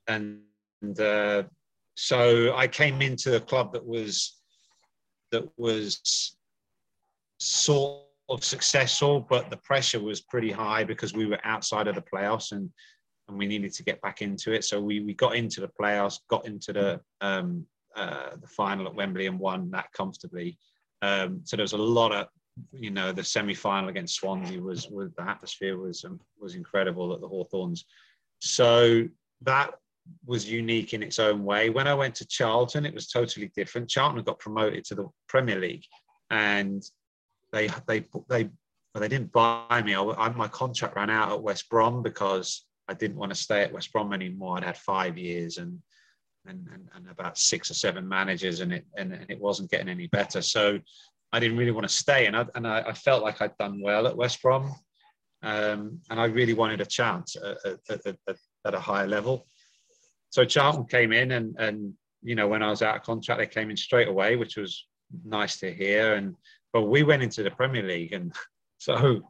and, 0.07 0.41
uh, 0.99 1.43
so 1.95 2.55
I 2.55 2.67
came 2.67 3.01
into 3.01 3.35
a 3.35 3.39
club 3.39 3.73
that 3.73 3.85
was 3.85 4.37
that 5.31 5.47
was 5.57 6.35
sort 7.39 8.03
of 8.29 8.43
successful, 8.43 9.19
but 9.29 9.49
the 9.49 9.57
pressure 9.57 9.99
was 9.99 10.21
pretty 10.21 10.51
high 10.51 10.83
because 10.83 11.13
we 11.13 11.25
were 11.25 11.39
outside 11.43 11.87
of 11.87 11.95
the 11.95 12.01
playoffs 12.01 12.51
and 12.51 12.69
and 13.27 13.37
we 13.37 13.45
needed 13.45 13.71
to 13.73 13.83
get 13.83 14.01
back 14.01 14.21
into 14.21 14.51
it. 14.53 14.63
So 14.63 14.81
we 14.81 15.01
we 15.01 15.13
got 15.13 15.35
into 15.35 15.61
the 15.61 15.69
playoffs, 15.79 16.19
got 16.29 16.45
into 16.45 16.73
the 16.73 17.01
um, 17.21 17.65
uh, 17.95 18.35
the 18.41 18.47
final 18.47 18.87
at 18.87 18.95
Wembley 18.95 19.27
and 19.27 19.39
won 19.39 19.69
that 19.71 19.91
comfortably. 19.93 20.57
Um, 21.01 21.41
so 21.43 21.55
there 21.55 21.63
was 21.63 21.73
a 21.73 21.77
lot 21.77 22.11
of 22.13 22.27
you 22.71 22.91
know 22.91 23.11
the 23.11 23.23
semi 23.23 23.53
final 23.53 23.89
against 23.89 24.15
Swansea 24.15 24.61
was 24.61 24.87
was 24.89 25.11
the 25.15 25.23
atmosphere 25.23 25.77
was 25.77 26.03
um, 26.05 26.19
was 26.39 26.55
incredible 26.55 27.13
at 27.13 27.21
the 27.21 27.27
Hawthorns. 27.27 27.85
So 28.39 29.07
that 29.41 29.71
was 30.25 30.49
unique 30.49 30.93
in 30.93 31.03
its 31.03 31.19
own 31.19 31.43
way. 31.43 31.69
When 31.69 31.87
I 31.87 31.93
went 31.93 32.15
to 32.15 32.27
Charlton, 32.27 32.85
it 32.85 32.93
was 32.93 33.07
totally 33.07 33.51
different. 33.55 33.89
Charlton 33.89 34.23
got 34.23 34.39
promoted 34.39 34.83
to 34.85 34.95
the 34.95 35.07
Premier 35.27 35.59
League, 35.59 35.85
and 36.29 36.83
they 37.51 37.69
they 37.87 38.05
they 38.27 38.49
well, 38.93 39.01
they 39.01 39.07
didn't 39.07 39.31
buy 39.31 39.81
me. 39.83 39.95
I, 39.95 40.29
my 40.29 40.47
contract 40.47 40.95
ran 40.95 41.09
out 41.09 41.31
at 41.31 41.41
West 41.41 41.69
Brom 41.69 42.01
because 42.01 42.65
I 42.87 42.93
didn't 42.95 43.17
want 43.17 43.31
to 43.31 43.35
stay 43.35 43.61
at 43.61 43.71
West 43.71 43.91
Brom 43.93 44.13
anymore. 44.13 44.57
I'd 44.57 44.63
had 44.63 44.77
five 44.77 45.17
years 45.17 45.57
and 45.57 45.79
and, 46.47 46.67
and, 46.73 46.87
and 46.95 47.09
about 47.09 47.37
six 47.37 47.69
or 47.69 47.75
seven 47.75 48.07
managers, 48.07 48.61
and 48.61 48.73
it 48.73 48.85
and, 48.97 49.13
and, 49.13 49.29
it 49.29 49.39
wasn't 49.39 49.69
getting 49.69 49.89
any 49.89 50.07
better. 50.07 50.41
So 50.41 50.79
I 51.31 51.39
didn't 51.39 51.57
really 51.57 51.71
want 51.71 51.87
to 51.87 51.93
stay, 51.93 52.25
and 52.25 52.35
I 52.35 52.45
and 52.55 52.67
I, 52.67 52.81
I 52.81 52.93
felt 52.93 53.23
like 53.23 53.41
I'd 53.41 53.57
done 53.57 53.81
well 53.81 54.07
at 54.07 54.17
West 54.17 54.41
Brom, 54.41 54.73
um, 55.43 56.01
and 56.09 56.19
I 56.19 56.25
really 56.25 56.53
wanted 56.53 56.81
a 56.81 56.85
chance 56.85 57.35
at, 57.35 57.79
at, 57.89 58.05
at, 58.05 58.37
at 58.65 58.73
a 58.73 58.79
higher 58.79 59.07
level 59.07 59.45
so 60.29 60.45
Charlton 60.45 60.85
came 60.85 61.11
in 61.11 61.31
and 61.31 61.55
and 61.57 61.93
you 62.21 62.35
know 62.35 62.47
when 62.47 62.63
I 62.63 62.69
was 62.69 62.81
out 62.81 62.95
of 62.95 63.03
contract, 63.03 63.39
they 63.39 63.47
came 63.47 63.69
in 63.69 63.77
straight 63.77 64.07
away, 64.07 64.35
which 64.35 64.57
was 64.57 64.85
nice 65.25 65.59
to 65.59 65.73
hear. 65.73 66.15
And 66.15 66.35
but 66.73 66.83
we 66.83 67.03
went 67.03 67.23
into 67.23 67.43
the 67.43 67.51
Premier 67.51 67.83
League, 67.83 68.13
and 68.13 68.33
so 68.77 69.21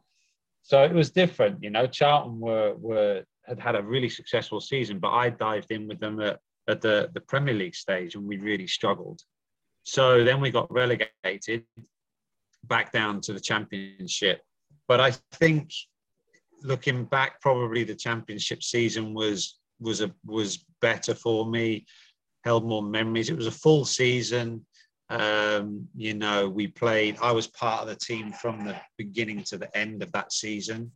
so 0.62 0.82
it 0.84 0.92
was 0.92 1.10
different. 1.10 1.62
You 1.62 1.70
know, 1.70 1.86
Charlton 1.86 2.38
were 2.38 2.74
were 2.76 3.24
had 3.46 3.58
had 3.58 3.76
a 3.76 3.82
really 3.82 4.08
successful 4.08 4.60
season, 4.60 4.98
but 4.98 5.10
I 5.10 5.30
dived 5.30 5.70
in 5.70 5.88
with 5.88 6.00
them 6.00 6.20
at, 6.20 6.38
at 6.68 6.80
the 6.80 7.10
the 7.14 7.20
Premier 7.20 7.54
League 7.54 7.76
stage, 7.76 8.14
and 8.14 8.26
we 8.26 8.38
really 8.38 8.66
struggled. 8.66 9.22
So 9.84 10.24
then 10.24 10.40
we 10.40 10.50
got 10.50 10.72
relegated 10.72 11.64
back 12.64 12.92
down 12.92 13.20
to 13.22 13.32
the 13.32 13.40
Championship. 13.40 14.42
But 14.88 15.00
I 15.00 15.12
think 15.32 15.72
looking 16.62 17.04
back, 17.04 17.40
probably 17.40 17.84
the 17.84 17.94
Championship 17.94 18.62
season 18.62 19.14
was 19.14 19.58
was 19.80 20.00
a 20.00 20.10
was 20.24 20.64
better 20.80 21.14
for 21.14 21.46
me, 21.46 21.86
held 22.44 22.64
more 22.64 22.82
memories. 22.82 23.30
It 23.30 23.36
was 23.36 23.46
a 23.46 23.52
full 23.52 23.84
season. 23.84 24.64
Um, 25.08 25.88
you 25.96 26.14
know, 26.14 26.48
we 26.48 26.68
played. 26.68 27.16
I 27.20 27.32
was 27.32 27.48
part 27.48 27.82
of 27.82 27.88
the 27.88 27.96
team 27.96 28.32
from 28.32 28.64
the 28.64 28.76
beginning 28.96 29.42
to 29.44 29.58
the 29.58 29.76
end 29.76 30.02
of 30.02 30.12
that 30.12 30.32
season, 30.32 30.92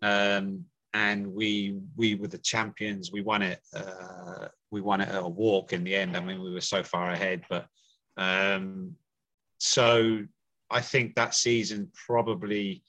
um, 0.00 0.64
and 0.94 1.26
we 1.26 1.78
we 1.96 2.14
were 2.14 2.28
the 2.28 2.38
champions. 2.38 3.12
We 3.12 3.20
won 3.20 3.42
it. 3.42 3.60
Uh, 3.74 4.48
we 4.70 4.80
won 4.80 5.02
it 5.02 5.10
at 5.10 5.22
a 5.22 5.28
walk 5.28 5.74
in 5.74 5.84
the 5.84 5.94
end. 5.94 6.16
I 6.16 6.20
mean, 6.20 6.42
we 6.42 6.52
were 6.52 6.62
so 6.62 6.82
far 6.82 7.10
ahead, 7.10 7.42
but 7.50 7.66
um, 8.16 8.96
so 9.58 10.24
I 10.70 10.80
think 10.80 11.14
that 11.14 11.34
season 11.34 11.90
probably 12.06 12.82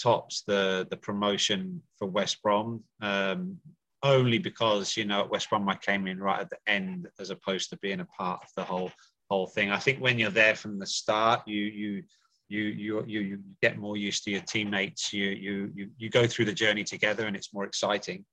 tops 0.00 0.42
the 0.46 0.86
the 0.90 0.96
promotion 0.96 1.82
for 1.98 2.06
West 2.06 2.42
Brom. 2.42 2.82
Um, 3.02 3.58
only 4.02 4.38
because 4.38 4.96
you 4.96 5.04
know 5.04 5.20
at 5.20 5.30
West 5.30 5.50
Brom 5.50 5.68
I 5.68 5.74
came 5.74 6.06
in 6.06 6.18
right 6.20 6.40
at 6.40 6.50
the 6.50 6.58
end 6.66 7.08
as 7.18 7.30
opposed 7.30 7.70
to 7.70 7.78
being 7.78 8.00
a 8.00 8.06
part 8.06 8.42
of 8.42 8.48
the 8.56 8.64
whole 8.64 8.90
whole 9.30 9.46
thing. 9.46 9.70
I 9.70 9.78
think 9.78 10.00
when 10.00 10.18
you're 10.18 10.30
there 10.30 10.54
from 10.54 10.78
the 10.78 10.86
start, 10.86 11.46
you 11.46 11.64
you 11.64 12.02
you 12.48 12.62
you 12.62 13.04
you, 13.06 13.20
you 13.20 13.38
get 13.62 13.78
more 13.78 13.96
used 13.96 14.24
to 14.24 14.30
your 14.30 14.40
teammates. 14.42 15.12
You 15.12 15.28
you 15.28 15.72
you 15.74 15.90
you 15.98 16.10
go 16.10 16.26
through 16.26 16.46
the 16.46 16.52
journey 16.52 16.84
together, 16.84 17.26
and 17.26 17.36
it's 17.36 17.54
more 17.54 17.64
exciting. 17.64 18.24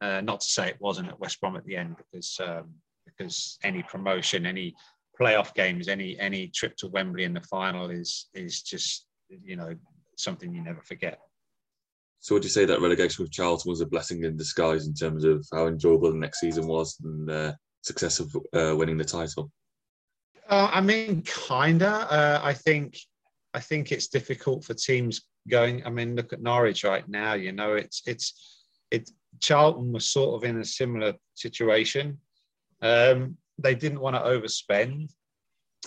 Uh, 0.00 0.20
not 0.20 0.40
to 0.40 0.46
say 0.46 0.68
it 0.68 0.80
wasn't 0.80 1.08
at 1.08 1.20
West 1.20 1.40
Brom 1.40 1.56
at 1.56 1.64
the 1.64 1.76
end, 1.76 1.96
because 1.96 2.38
um, 2.40 2.74
because 3.06 3.58
any 3.62 3.82
promotion, 3.82 4.46
any 4.46 4.74
playoff 5.22 5.54
games, 5.54 5.88
any 5.88 6.18
any 6.18 6.48
trip 6.48 6.76
to 6.76 6.88
Wembley 6.88 7.24
in 7.24 7.34
the 7.34 7.40
final 7.42 7.90
is 7.90 8.28
is 8.34 8.62
just 8.62 9.06
you 9.44 9.56
know 9.56 9.74
something 10.16 10.54
you 10.54 10.62
never 10.62 10.82
forget. 10.82 11.18
So 12.20 12.34
would 12.34 12.44
you 12.44 12.50
say 12.50 12.64
that 12.64 12.80
relegation 12.80 13.24
with 13.24 13.32
Charlton 13.32 13.68
was 13.68 13.80
a 13.80 13.86
blessing 13.86 14.22
in 14.24 14.36
disguise 14.36 14.86
in 14.86 14.94
terms 14.94 15.24
of 15.24 15.44
how 15.52 15.66
enjoyable 15.66 16.12
the 16.12 16.18
next 16.18 16.38
season 16.38 16.68
was 16.68 16.96
and 17.02 17.28
uh, 17.28 17.52
success 17.82 18.20
of 18.20 18.36
uh, 18.52 18.76
winning 18.76 18.96
the 18.96 19.04
title? 19.04 19.50
Uh, 20.48 20.70
I 20.72 20.80
mean, 20.80 21.22
kinda. 21.22 21.88
Uh, 21.88 22.40
I 22.42 22.54
think 22.54 22.96
I 23.54 23.60
think 23.60 23.92
it's 23.92 24.08
difficult 24.08 24.64
for 24.64 24.74
teams 24.74 25.22
going. 25.48 25.84
I 25.86 25.90
mean, 25.90 26.14
look 26.14 26.32
at 26.32 26.42
Norwich 26.42 26.84
right 26.84 27.08
now. 27.08 27.34
You 27.34 27.52
know, 27.52 27.74
it's 27.74 28.02
it's 28.06 28.66
it. 28.90 29.10
Charlton 29.40 29.92
was 29.92 30.06
sort 30.06 30.34
of 30.36 30.48
in 30.48 30.60
a 30.60 30.64
similar 30.64 31.14
situation. 31.34 32.18
Um, 32.82 33.36
they 33.58 33.74
didn't 33.74 34.00
want 34.00 34.16
to 34.16 34.22
overspend, 34.22 35.10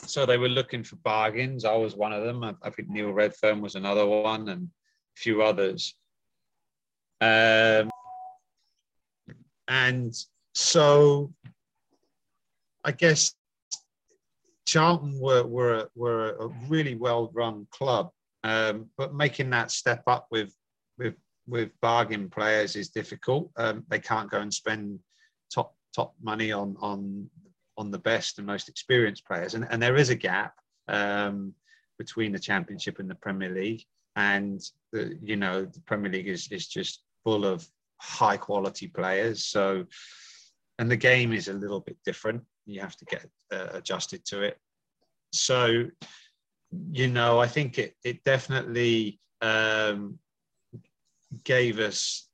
so 0.05 0.25
they 0.25 0.37
were 0.37 0.49
looking 0.49 0.83
for 0.83 0.97
bargains. 0.97 1.65
I 1.65 1.75
was 1.75 1.95
one 1.95 2.13
of 2.13 2.23
them. 2.23 2.43
I, 2.43 2.53
I 2.63 2.69
think 2.69 2.89
Neil 2.89 3.13
Redfearn 3.13 3.61
was 3.61 3.75
another 3.75 4.05
one, 4.05 4.49
and 4.49 4.63
a 4.63 5.19
few 5.19 5.41
others. 5.41 5.95
Um, 7.21 7.89
and 9.67 10.13
so 10.53 11.33
I 12.83 12.91
guess 12.91 13.33
Charlton 14.65 15.19
were, 15.19 15.43
were, 15.43 15.89
were 15.95 16.35
a 16.39 16.47
really 16.67 16.95
well 16.95 17.31
run 17.33 17.67
club, 17.71 18.11
um, 18.43 18.89
but 18.97 19.15
making 19.15 19.49
that 19.51 19.71
step 19.71 20.03
up 20.07 20.27
with, 20.29 20.53
with 20.97 21.15
with 21.47 21.69
bargain 21.81 22.29
players 22.29 22.75
is 22.75 22.89
difficult. 22.89 23.51
Um, 23.57 23.83
they 23.87 23.99
can't 23.99 24.29
go 24.29 24.39
and 24.39 24.53
spend 24.53 24.99
top 25.53 25.75
top 25.95 26.13
money 26.21 26.51
on 26.51 26.75
on 26.79 27.29
on 27.77 27.91
the 27.91 27.99
best 27.99 28.37
and 28.37 28.47
most 28.47 28.69
experienced 28.69 29.25
players, 29.25 29.53
and, 29.53 29.67
and 29.69 29.81
there 29.81 29.95
is 29.95 30.09
a 30.09 30.15
gap 30.15 30.53
um, 30.87 31.53
between 31.97 32.31
the 32.31 32.39
Championship 32.39 32.99
and 32.99 33.09
the 33.09 33.15
Premier 33.15 33.49
League. 33.49 33.83
And 34.17 34.61
the, 34.93 35.17
you 35.21 35.35
know 35.35 35.65
the 35.65 35.81
Premier 35.81 36.11
League 36.11 36.29
is 36.29 36.47
is 36.49 36.67
just 36.67 37.03
full 37.23 37.45
of 37.45 37.67
high 37.97 38.37
quality 38.37 38.87
players. 38.87 39.43
So, 39.43 39.85
and 40.79 40.89
the 40.89 40.97
game 40.97 41.33
is 41.33 41.47
a 41.47 41.53
little 41.53 41.81
bit 41.81 41.97
different. 42.05 42.43
You 42.65 42.79
have 42.79 42.95
to 42.97 43.05
get 43.05 43.29
uh, 43.51 43.67
adjusted 43.71 44.25
to 44.25 44.41
it. 44.43 44.57
So, 45.33 45.85
you 46.91 47.07
know, 47.09 47.39
I 47.39 47.47
think 47.47 47.77
it 47.77 47.95
it 48.03 48.23
definitely 48.23 49.19
um, 49.41 50.19
gave 51.43 51.79
us 51.79 52.29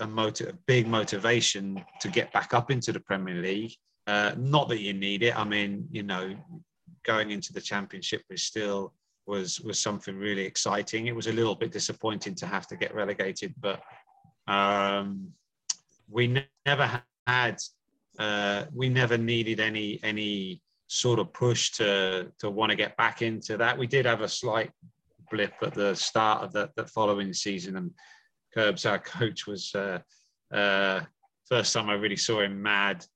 a 0.00 0.06
motive, 0.06 0.48
a 0.48 0.58
big 0.66 0.88
motivation 0.88 1.84
to 2.00 2.08
get 2.08 2.32
back 2.32 2.54
up 2.54 2.70
into 2.70 2.92
the 2.92 3.00
Premier 3.00 3.40
League. 3.40 3.74
Uh, 4.10 4.34
not 4.36 4.68
that 4.68 4.80
you 4.80 4.92
need 4.92 5.22
it. 5.22 5.38
I 5.38 5.44
mean, 5.44 5.86
you 5.92 6.02
know, 6.02 6.34
going 7.04 7.30
into 7.30 7.52
the 7.52 7.60
Championship 7.60 8.22
was 8.28 8.42
still 8.42 8.92
was 9.24 9.60
was 9.60 9.78
something 9.78 10.16
really 10.16 10.44
exciting. 10.44 11.06
It 11.06 11.14
was 11.14 11.28
a 11.28 11.32
little 11.32 11.54
bit 11.54 11.70
disappointing 11.70 12.34
to 12.36 12.46
have 12.46 12.66
to 12.68 12.76
get 12.76 12.92
relegated, 12.92 13.54
but 13.60 13.80
um, 14.48 15.28
we 16.08 16.44
never 16.66 17.02
had 17.28 17.58
uh, 18.18 18.64
we 18.74 18.88
never 18.88 19.16
needed 19.16 19.60
any 19.60 20.00
any 20.02 20.60
sort 20.88 21.20
of 21.20 21.32
push 21.32 21.70
to 21.78 22.32
to 22.40 22.50
want 22.50 22.70
to 22.70 22.76
get 22.76 22.96
back 22.96 23.22
into 23.22 23.56
that. 23.58 23.78
We 23.78 23.86
did 23.86 24.06
have 24.06 24.22
a 24.22 24.28
slight 24.28 24.72
blip 25.30 25.54
at 25.62 25.74
the 25.74 25.94
start 25.94 26.42
of 26.42 26.52
the, 26.52 26.68
the 26.74 26.86
following 26.86 27.32
season, 27.32 27.76
and 27.76 27.92
Curbs, 28.52 28.86
our 28.86 28.98
coach, 28.98 29.46
was 29.46 29.72
uh, 29.72 30.00
uh, 30.52 31.02
first 31.48 31.72
time 31.72 31.88
I 31.88 31.94
really 31.94 32.16
saw 32.16 32.40
him 32.40 32.60
mad. 32.60 33.06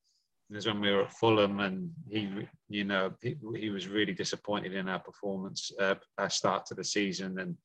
Was 0.50 0.66
when 0.66 0.80
we 0.80 0.92
were 0.92 1.04
at 1.04 1.12
Fulham, 1.12 1.60
and 1.60 1.90
he, 2.08 2.46
you 2.68 2.84
know, 2.84 3.12
he, 3.22 3.36
he 3.56 3.70
was 3.70 3.88
really 3.88 4.12
disappointed 4.12 4.74
in 4.74 4.88
our 4.88 5.00
performance, 5.00 5.72
uh, 5.80 5.94
our 6.18 6.30
start 6.30 6.66
to 6.66 6.74
the 6.74 6.84
season, 6.84 7.38
and 7.38 7.56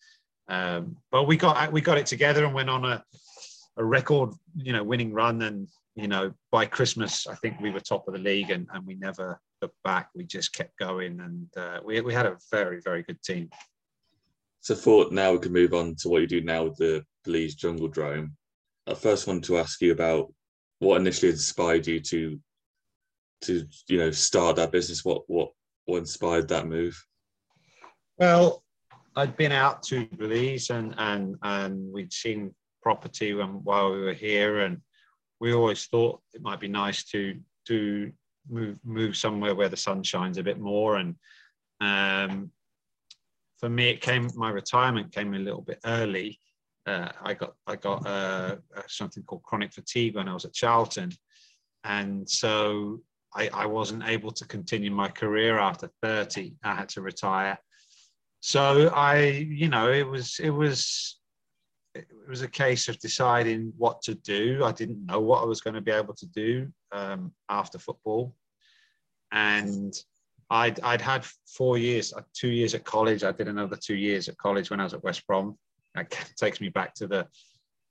um, 0.48 0.98
but 1.12 1.28
we 1.28 1.38
got 1.38 1.72
we 1.72 1.82
got 1.82 1.98
it 1.98 2.06
together 2.06 2.46
and 2.46 2.54
went 2.54 2.70
on 2.70 2.86
a 2.86 3.04
a 3.80 3.84
record, 3.84 4.32
you 4.56 4.74
know, 4.74 4.84
winning 4.84 5.14
run. 5.14 5.42
And, 5.42 5.68
you 5.96 6.08
know, 6.08 6.34
by 6.52 6.66
Christmas, 6.66 7.26
I 7.26 7.36
think 7.36 7.60
we 7.60 7.72
were 7.72 7.80
top 7.80 8.08
of 8.08 8.14
the 8.14 8.20
league 8.20 8.52
and, 8.52 8.68
and 8.74 8.86
we 8.86 8.96
never 8.96 9.40
looked 9.62 9.82
back. 9.84 10.10
We 10.14 10.26
just 10.26 10.54
kept 10.54 10.78
going 10.78 11.20
and 11.22 11.48
uh, 11.58 11.80
we, 11.84 12.02
we 12.02 12.14
had 12.14 12.26
a 12.26 12.38
very, 12.52 12.82
very 12.82 13.04
good 13.04 13.22
team. 13.24 13.50
So, 14.62 14.76
for 14.76 15.08
now, 15.12 15.32
we 15.32 15.40
can 15.40 15.54
move 15.54 15.74
on 15.74 15.96
to 16.00 16.10
what 16.10 16.22
you 16.22 16.28
do 16.28 16.42
now 16.42 16.66
with 16.66 16.76
the 16.76 17.04
Belize 17.24 17.56
Jungle 17.56 17.88
Drome. 17.88 18.36
I 18.86 18.94
first 18.94 19.26
want 19.26 19.46
to 19.46 19.58
ask 19.58 19.80
you 19.82 19.94
about 19.94 20.34
what 20.80 21.00
initially 21.00 21.32
inspired 21.32 21.88
you 21.88 22.02
to, 22.02 22.38
to 23.42 23.66
you 23.88 23.98
know, 23.98 24.12
start 24.12 24.56
that 24.58 24.72
business. 24.72 25.06
What 25.06 25.24
what 25.28 25.52
what 25.86 25.98
inspired 25.98 26.48
that 26.50 26.68
move? 26.68 27.02
Well, 28.18 28.64
I'd 29.16 29.38
been 29.38 29.52
out 29.52 29.84
to 29.84 30.06
Belize 30.18 30.70
and 30.70 30.94
and 30.98 31.36
and 31.42 31.92
we'd 31.92 32.14
seen 32.14 32.54
property 32.82 33.34
when, 33.34 33.64
while 33.64 33.92
we 33.92 34.02
were 34.02 34.14
here, 34.14 34.60
and 34.60 34.82
we 35.40 35.54
always 35.54 35.86
thought 35.86 36.22
it 36.34 36.42
might 36.42 36.60
be 36.60 36.68
nice 36.68 37.04
to 37.06 37.40
to 37.68 38.12
move 38.50 38.78
move 38.84 39.16
somewhere 39.16 39.56
where 39.56 39.70
the 39.70 39.78
sun 39.78 40.04
shines 40.04 40.38
a 40.38 40.44
bit 40.44 40.60
more. 40.60 40.98
And 40.98 41.16
um, 41.82 42.52
for 43.60 43.70
me, 43.70 43.90
it 43.90 44.02
came 44.02 44.30
my 44.36 44.50
retirement 44.50 45.14
came 45.14 45.34
a 45.34 45.40
little 45.40 45.62
bit 45.62 45.80
early. 45.86 46.40
Uh, 46.86 47.10
I 47.22 47.34
got 47.34 47.54
I 47.68 47.76
got 47.76 48.06
uh, 48.06 48.58
uh 48.76 48.82
something 48.88 49.24
called 49.24 49.44
chronic 49.44 49.74
fatigue 49.74 50.16
when 50.16 50.28
I 50.28 50.34
was 50.34 50.46
at 50.46 50.54
Charlton, 50.54 51.12
and 51.84 52.30
so 52.30 53.02
I, 53.34 53.50
I 53.54 53.66
wasn't 53.66 54.08
able 54.08 54.32
to 54.32 54.46
continue 54.46 54.92
my 54.92 55.10
career 55.10 55.60
after 55.60 55.90
30. 56.02 56.56
I 56.64 56.76
had 56.76 56.90
to 56.90 57.02
retire. 57.02 57.58
So 58.42 58.88
I, 58.90 59.22
you 59.22 59.68
know, 59.68 59.92
it 59.92 60.08
was 60.08 60.40
it 60.40 60.50
was 60.50 61.20
it 61.94 62.08
was 62.28 62.42
a 62.42 62.48
case 62.48 62.88
of 62.88 63.00
deciding 63.00 63.74
what 63.78 64.02
to 64.04 64.16
do. 64.16 64.64
I 64.64 64.72
didn't 64.72 65.06
know 65.06 65.20
what 65.20 65.42
I 65.42 65.46
was 65.46 65.62
going 65.62 65.74
to 65.74 65.82
be 65.82 65.92
able 65.92 66.14
to 66.16 66.26
do 66.28 66.68
um, 66.92 67.34
after 67.50 67.78
football, 67.78 68.34
and 69.32 69.94
I'd 70.50 70.80
I'd 70.82 71.02
had 71.02 71.26
four 71.48 71.78
years, 71.78 72.14
uh, 72.14 72.22
two 72.34 72.50
years 72.50 72.74
at 72.76 72.86
college. 72.86 73.24
I 73.24 73.32
did 73.32 73.48
another 73.48 73.76
two 73.76 73.96
years 73.96 74.30
at 74.30 74.38
college 74.38 74.70
when 74.70 74.80
I 74.80 74.84
was 74.84 74.94
at 74.94 75.04
West 75.04 75.26
Brom. 75.28 75.58
That 75.96 76.12
takes 76.38 76.62
me 76.62 76.70
back 76.70 76.94
to 76.96 77.08
the 77.08 77.28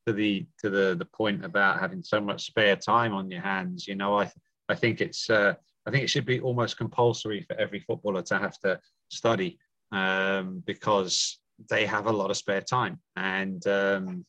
to 0.07 0.12
the 0.12 0.47
to 0.61 0.71
the 0.71 0.95
the 0.99 1.05
point 1.05 1.45
about 1.45 1.81
having 1.81 2.03
so 2.03 2.21
much 2.21 2.47
spare 2.47 2.77
time 2.77 3.12
on 3.12 3.31
your 3.31 3.43
hands. 3.43 3.87
You 3.87 3.97
know, 3.97 4.19
I 4.19 4.31
I 4.69 4.75
think 4.75 5.01
it's 5.01 5.31
uh, 5.31 5.55
I 5.87 5.91
think 5.91 6.05
it 6.05 6.11
should 6.11 6.27
be 6.27 6.41
almost 6.41 6.77
compulsory 6.77 7.43
for 7.43 7.57
every 7.57 7.81
footballer 7.81 8.23
to 8.23 8.39
have 8.39 8.59
to 8.61 8.81
study 9.09 9.59
um, 9.93 10.63
because 10.67 11.39
they 11.71 11.87
have 11.87 12.07
a 12.07 12.13
lot 12.13 12.31
of 12.31 12.37
spare 12.37 12.61
time, 12.61 13.01
and 13.17 13.67
um, 13.67 14.27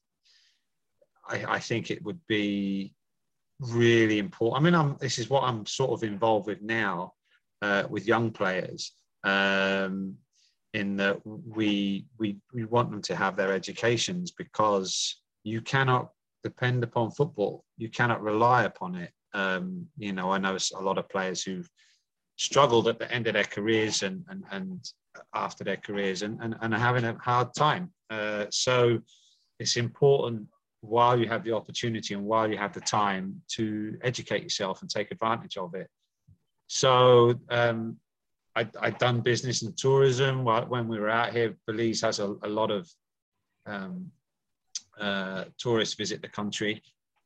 I, 1.27 1.45
I, 1.55 1.59
think 1.59 1.91
it 1.91 2.03
would 2.03 2.19
be 2.27 2.93
really 3.59 4.19
important. 4.19 4.61
I 4.61 4.63
mean, 4.63 4.75
I'm, 4.75 4.97
this 4.99 5.19
is 5.19 5.29
what 5.29 5.43
I'm 5.43 5.65
sort 5.65 5.91
of 5.91 6.03
involved 6.03 6.47
with 6.47 6.61
now 6.61 7.13
uh, 7.61 7.83
with 7.89 8.07
young 8.07 8.31
players. 8.31 8.93
Um, 9.23 10.15
in 10.73 10.95
that 10.97 11.19
we 11.25 12.05
we 12.17 12.37
we 12.53 12.65
want 12.65 12.91
them 12.91 13.01
to 13.01 13.15
have 13.15 13.35
their 13.35 13.53
educations 13.53 14.31
because 14.31 15.21
you 15.43 15.61
cannot 15.61 16.11
depend 16.43 16.83
upon 16.83 17.11
football. 17.11 17.65
You 17.77 17.89
cannot 17.89 18.21
rely 18.21 18.63
upon 18.63 18.95
it. 18.95 19.11
Um, 19.33 19.87
you 19.97 20.13
know, 20.13 20.31
I 20.31 20.37
know 20.37 20.57
a 20.75 20.81
lot 20.81 20.97
of 20.97 21.09
players 21.09 21.43
who've 21.43 21.69
struggled 22.37 22.87
at 22.87 22.99
the 22.99 23.11
end 23.11 23.27
of 23.27 23.33
their 23.33 23.43
careers 23.43 24.03
and 24.03 24.23
and, 24.29 24.43
and 24.51 24.89
after 25.33 25.63
their 25.63 25.77
careers 25.77 26.21
and, 26.21 26.39
and, 26.41 26.55
and 26.61 26.73
are 26.73 26.79
having 26.79 27.05
a 27.05 27.17
hard 27.17 27.53
time. 27.53 27.91
Uh, 28.09 28.45
so 28.49 28.99
it's 29.59 29.77
important 29.77 30.47
while 30.81 31.19
you 31.19 31.27
have 31.27 31.43
the 31.43 31.51
opportunity 31.51 32.13
and 32.13 32.23
while 32.23 32.49
you 32.49 32.57
have 32.57 32.73
the 32.73 32.81
time 32.81 33.41
to 33.49 33.97
educate 34.01 34.43
yourself 34.43 34.81
and 34.81 34.89
take 34.89 35.11
advantage 35.11 35.57
of 35.57 35.75
it. 35.75 35.89
So 36.67 37.35
um, 37.49 37.97
I, 38.55 38.67
I'd 38.79 38.97
done 38.97 39.21
business 39.21 39.61
and 39.63 39.75
tourism 39.77 40.45
when 40.45 40.87
we 40.87 40.99
were 40.99 41.09
out 41.09 41.33
here. 41.33 41.55
Belize 41.67 42.01
has 42.01 42.19
a, 42.19 42.35
a 42.43 42.47
lot 42.47 42.71
of 42.71 42.89
um, 43.65 44.11
uh, 44.99 45.45
tourists 45.57 45.95
visit 45.95 46.21
the 46.21 46.29
country 46.29 46.81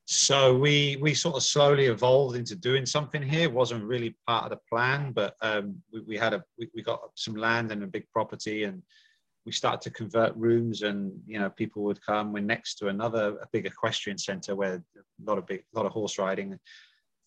so 0.06 0.56
we 0.56 0.98
we 1.02 1.14
sort 1.14 1.36
of 1.36 1.44
slowly 1.44 1.86
evolved 1.86 2.36
into 2.36 2.56
doing 2.56 2.86
something 2.86 3.22
here. 3.22 3.44
It 3.44 3.54
wasn't 3.54 3.86
really 3.86 4.16
part 4.28 4.44
of 4.44 4.50
the 4.50 4.60
plan, 4.70 5.14
but 5.14 5.36
um, 5.42 5.82
we, 5.94 6.02
we, 6.02 6.18
had 6.18 6.34
a 6.34 6.44
we, 6.58 6.70
we, 6.76 6.82
got 6.82 7.00
some 7.16 7.36
land 7.36 7.72
and 7.72 7.84
a 7.84 7.88
big 7.88 8.06
property, 8.12 8.66
and 8.66 8.82
we 9.46 9.54
started 9.54 9.82
to 9.82 9.92
convert 9.92 10.36
rooms, 10.36 10.82
and 10.82 11.14
you 11.26 11.40
know 11.40 11.50
people 11.50 11.84
would 11.84 12.06
come. 12.06 12.34
We're 12.34 12.44
next 12.44 12.76
to 12.76 12.90
another 12.90 13.38
a 13.42 13.48
big 13.54 13.66
equestrian 13.66 14.18
centre 14.18 14.58
where 14.58 14.84
a 14.96 15.02
lot 15.26 15.38
of 15.38 15.48
big 15.48 15.64
a 15.74 15.78
lot 15.78 15.86
of 15.86 15.94
horse 15.94 16.20
riding. 16.20 16.60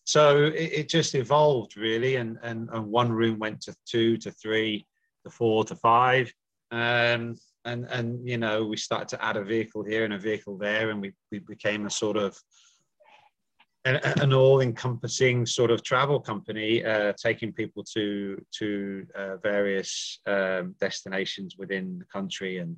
So 0.03 0.45
it, 0.45 0.71
it 0.71 0.89
just 0.89 1.15
evolved 1.15 1.77
really, 1.77 2.17
and, 2.17 2.37
and 2.43 2.69
and 2.71 2.85
one 2.85 3.11
room 3.11 3.39
went 3.39 3.59
to 3.61 3.75
two 3.87 4.17
to 4.17 4.31
three 4.31 4.85
to 5.25 5.31
four 5.31 5.63
to 5.63 5.75
five. 5.75 6.31
Um, 6.69 7.37
and 7.67 7.85
and 7.89 8.27
you 8.27 8.37
know 8.37 8.65
we 8.65 8.77
started 8.77 9.09
to 9.09 9.23
add 9.23 9.37
a 9.37 9.43
vehicle 9.43 9.83
here 9.83 10.05
and 10.05 10.13
a 10.13 10.17
vehicle 10.17 10.57
there 10.57 10.89
and 10.89 11.01
we, 11.01 11.11
we 11.31 11.39
became 11.39 11.85
a 11.85 11.89
sort 11.89 12.17
of 12.17 12.37
an, 13.95 14.33
all-encompassing 14.33 15.45
sort 15.45 15.71
of 15.71 15.83
travel 15.83 16.19
company, 16.19 16.83
uh, 16.83 17.13
taking 17.13 17.53
people 17.53 17.83
to 17.95 18.41
to 18.59 19.05
uh, 19.15 19.37
various 19.37 20.19
um, 20.27 20.75
destinations 20.79 21.55
within 21.57 21.99
the 21.99 22.05
country, 22.05 22.57
and 22.59 22.75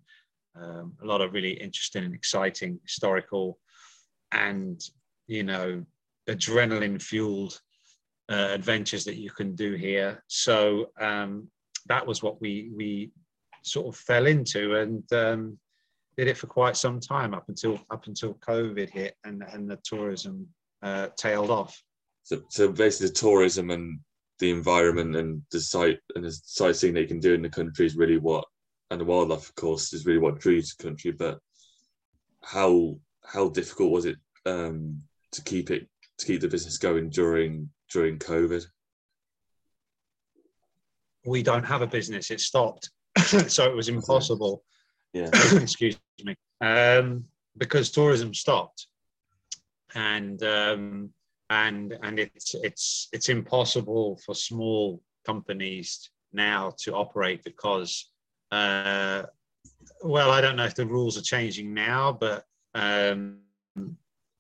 um, 0.62 0.94
a 1.02 1.06
lot 1.06 1.22
of 1.22 1.34
really 1.34 1.54
interesting 1.54 2.04
and 2.04 2.14
exciting 2.14 2.80
historical, 2.84 3.58
and 4.32 4.82
you 5.28 5.44
know, 5.44 5.84
adrenaline-fueled 6.28 7.60
uh, 8.32 8.50
adventures 8.52 9.06
that 9.06 9.18
you 9.18 9.30
can 9.30 9.56
do 9.56 9.74
here. 9.74 10.24
So 10.28 10.92
um, 11.00 11.50
that 11.88 12.06
was 12.06 12.22
what 12.22 12.40
we 12.42 12.72
we 12.76 13.12
sort 13.64 13.88
of 13.88 14.00
fell 14.00 14.28
into, 14.28 14.76
and 14.76 15.04
um, 15.14 15.60
did 16.18 16.28
it 16.28 16.38
for 16.38 16.48
quite 16.48 16.78
some 16.78 17.00
time 17.00 17.34
up 17.34 17.50
until 17.50 17.80
up 17.90 18.08
until 18.08 18.36
COVID 18.36 18.90
hit 18.90 19.16
and 19.24 19.44
and 19.54 19.70
the 19.70 19.80
tourism 19.84 20.48
uh, 20.82 21.08
tailed 21.18 21.50
off. 21.50 21.82
So, 22.24 22.42
so 22.50 22.72
basically, 22.72 23.08
the 23.08 23.14
tourism 23.14 23.72
and 23.72 24.00
the 24.40 24.52
environment 24.52 25.16
and 25.16 25.42
the 25.52 25.60
site 25.60 26.00
and 26.16 26.24
the 26.24 26.32
sightseeing 26.32 26.94
that 26.94 27.02
you 27.02 27.08
can 27.08 27.20
do 27.20 27.34
in 27.34 27.42
the 27.42 27.50
country 27.50 27.86
is 27.86 27.96
really 27.96 28.18
what, 28.18 28.46
and 28.90 29.02
the 29.02 29.06
wildlife, 29.06 29.50
of 29.50 29.56
course, 29.56 29.94
is 29.94 30.06
really 30.06 30.20
what 30.20 30.40
drew 30.40 30.56
you 30.56 30.62
to 30.62 30.76
the 30.78 30.84
country. 30.84 31.12
But 31.12 31.40
how 32.44 32.98
how 33.26 33.50
difficult 33.50 33.92
was 33.92 34.06
it 34.06 34.18
um, 34.46 35.02
to 35.32 35.44
keep 35.44 35.72
it 35.72 35.88
to 36.20 36.26
keep 36.26 36.42
the 36.42 36.48
business 36.48 36.78
going 36.78 37.10
during 37.10 37.70
during 37.92 38.18
COVID? 38.18 38.66
We 41.26 41.44
don't 41.44 41.66
have 41.66 41.82
a 41.82 41.88
business; 41.88 42.32
it 42.32 42.40
stopped, 42.40 42.90
so 43.48 43.66
it 43.66 43.76
was 43.76 43.90
impossible. 43.90 44.64
Yeah. 45.14 45.30
Excuse 45.54 45.98
me. 46.24 46.36
Um, 46.62 47.26
because 47.58 47.92
tourism 47.92 48.34
stopped, 48.34 48.88
and 49.96 50.42
um, 50.44 51.10
and 51.50 51.98
and 52.04 52.20
it's 52.20 52.56
it's 52.64 53.08
it's 53.12 53.30
impossible 53.30 54.20
for 54.26 54.36
small 54.36 55.02
companies 55.26 56.10
now 56.32 56.74
to 56.78 56.94
operate 56.94 57.44
because 57.44 58.12
uh, 58.52 59.24
well 60.04 60.32
i 60.32 60.42
don't 60.42 60.56
know 60.56 60.66
if 60.66 60.76
the 60.76 60.86
rules 60.86 61.18
are 61.18 61.24
changing 61.24 61.74
now 61.74 62.12
but 62.12 62.44
um, 62.76 63.40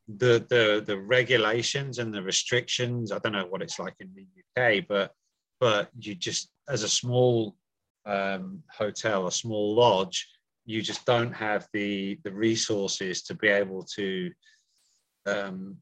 the 0.07 0.45
the 0.49 0.83
the 0.85 0.97
regulations 0.97 1.99
and 1.99 2.13
the 2.13 2.21
restrictions 2.21 3.11
i 3.11 3.17
don't 3.19 3.33
know 3.33 3.47
what 3.47 3.61
it's 3.61 3.79
like 3.79 3.95
in 3.99 4.09
the 4.15 4.27
uk 4.61 4.85
but 4.87 5.11
but 5.59 5.89
you 5.99 6.15
just 6.15 6.49
as 6.69 6.83
a 6.83 6.89
small 6.89 7.55
um, 8.05 8.63
hotel 8.71 9.27
a 9.27 9.31
small 9.31 9.75
lodge 9.75 10.27
you 10.65 10.81
just 10.81 11.05
don't 11.05 11.33
have 11.33 11.67
the 11.73 12.19
the 12.23 12.31
resources 12.31 13.23
to 13.23 13.33
be 13.33 13.47
able 13.47 13.83
to 13.83 14.31
um, 15.25 15.77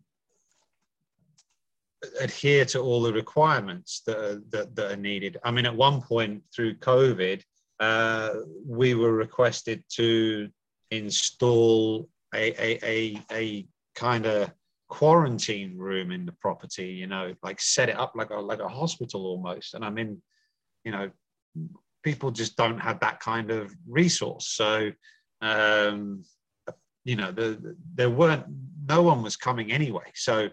adhere 2.20 2.66
to 2.66 2.80
all 2.80 3.02
the 3.02 3.14
requirements 3.14 4.02
that 4.06 4.18
are, 4.18 4.42
that, 4.50 4.76
that 4.76 4.92
are 4.92 4.98
needed. 4.98 5.38
I 5.44 5.52
mean, 5.52 5.66
at 5.66 5.76
one 5.76 6.02
point 6.02 6.44
through 6.54 6.76
COVID, 6.76 7.42
uh, 7.80 8.30
we 8.66 8.94
were 8.94 9.14
requested 9.14 9.84
to 9.94 10.50
install 10.92 12.08
a, 12.34 12.54
a, 12.62 12.80
a, 12.84 13.24
a 13.32 13.68
kind 13.96 14.26
of 14.26 14.52
quarantine 14.90 15.78
room 15.78 16.12
in 16.12 16.26
the 16.26 16.32
property, 16.34 16.88
you 16.88 17.08
know, 17.08 17.34
like 17.44 17.60
set 17.60 17.90
it 17.90 18.00
up 18.00 18.14
like 18.16 18.30
a, 18.30 18.36
like 18.36 18.60
a 18.60 18.70
hospital 18.70 19.26
almost. 19.26 19.74
And 19.74 19.84
I 19.84 19.90
mean, 19.90 20.22
you 20.86 20.92
know, 20.92 21.12
people 22.04 22.32
just 22.32 22.56
don't 22.56 22.80
have 22.80 23.00
that 23.02 23.20
kind 23.20 23.52
of 23.52 23.76
resource. 23.88 24.48
So, 24.48 24.92
um, 25.42 26.24
you 27.04 27.16
know, 27.16 27.32
the, 27.32 27.76
there 27.96 28.10
weren't, 28.10 28.46
no 28.88 29.02
one 29.02 29.22
was 29.22 29.36
coming 29.36 29.72
anyway. 29.72 30.12
So 30.16 30.50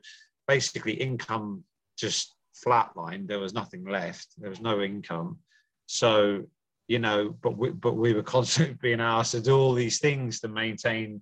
basically 0.47 0.94
income 0.94 1.64
just 1.97 2.35
flatlined. 2.64 3.29
There 3.29 3.38
was 3.38 3.55
nothing 3.55 3.85
left. 3.85 4.29
There 4.38 4.51
was 4.51 4.61
no 4.61 4.81
income. 4.81 5.38
So, 5.87 6.44
you 6.88 6.99
know, 6.99 7.37
but 7.42 7.57
we, 7.57 7.70
but 7.70 7.97
we 7.97 8.12
were 8.12 8.23
constantly 8.37 8.77
being 8.81 9.01
asked 9.01 9.33
to 9.33 9.40
do 9.40 9.57
all 9.57 9.75
these 9.75 9.99
things 9.99 10.40
to 10.40 10.49
maintain 10.49 11.20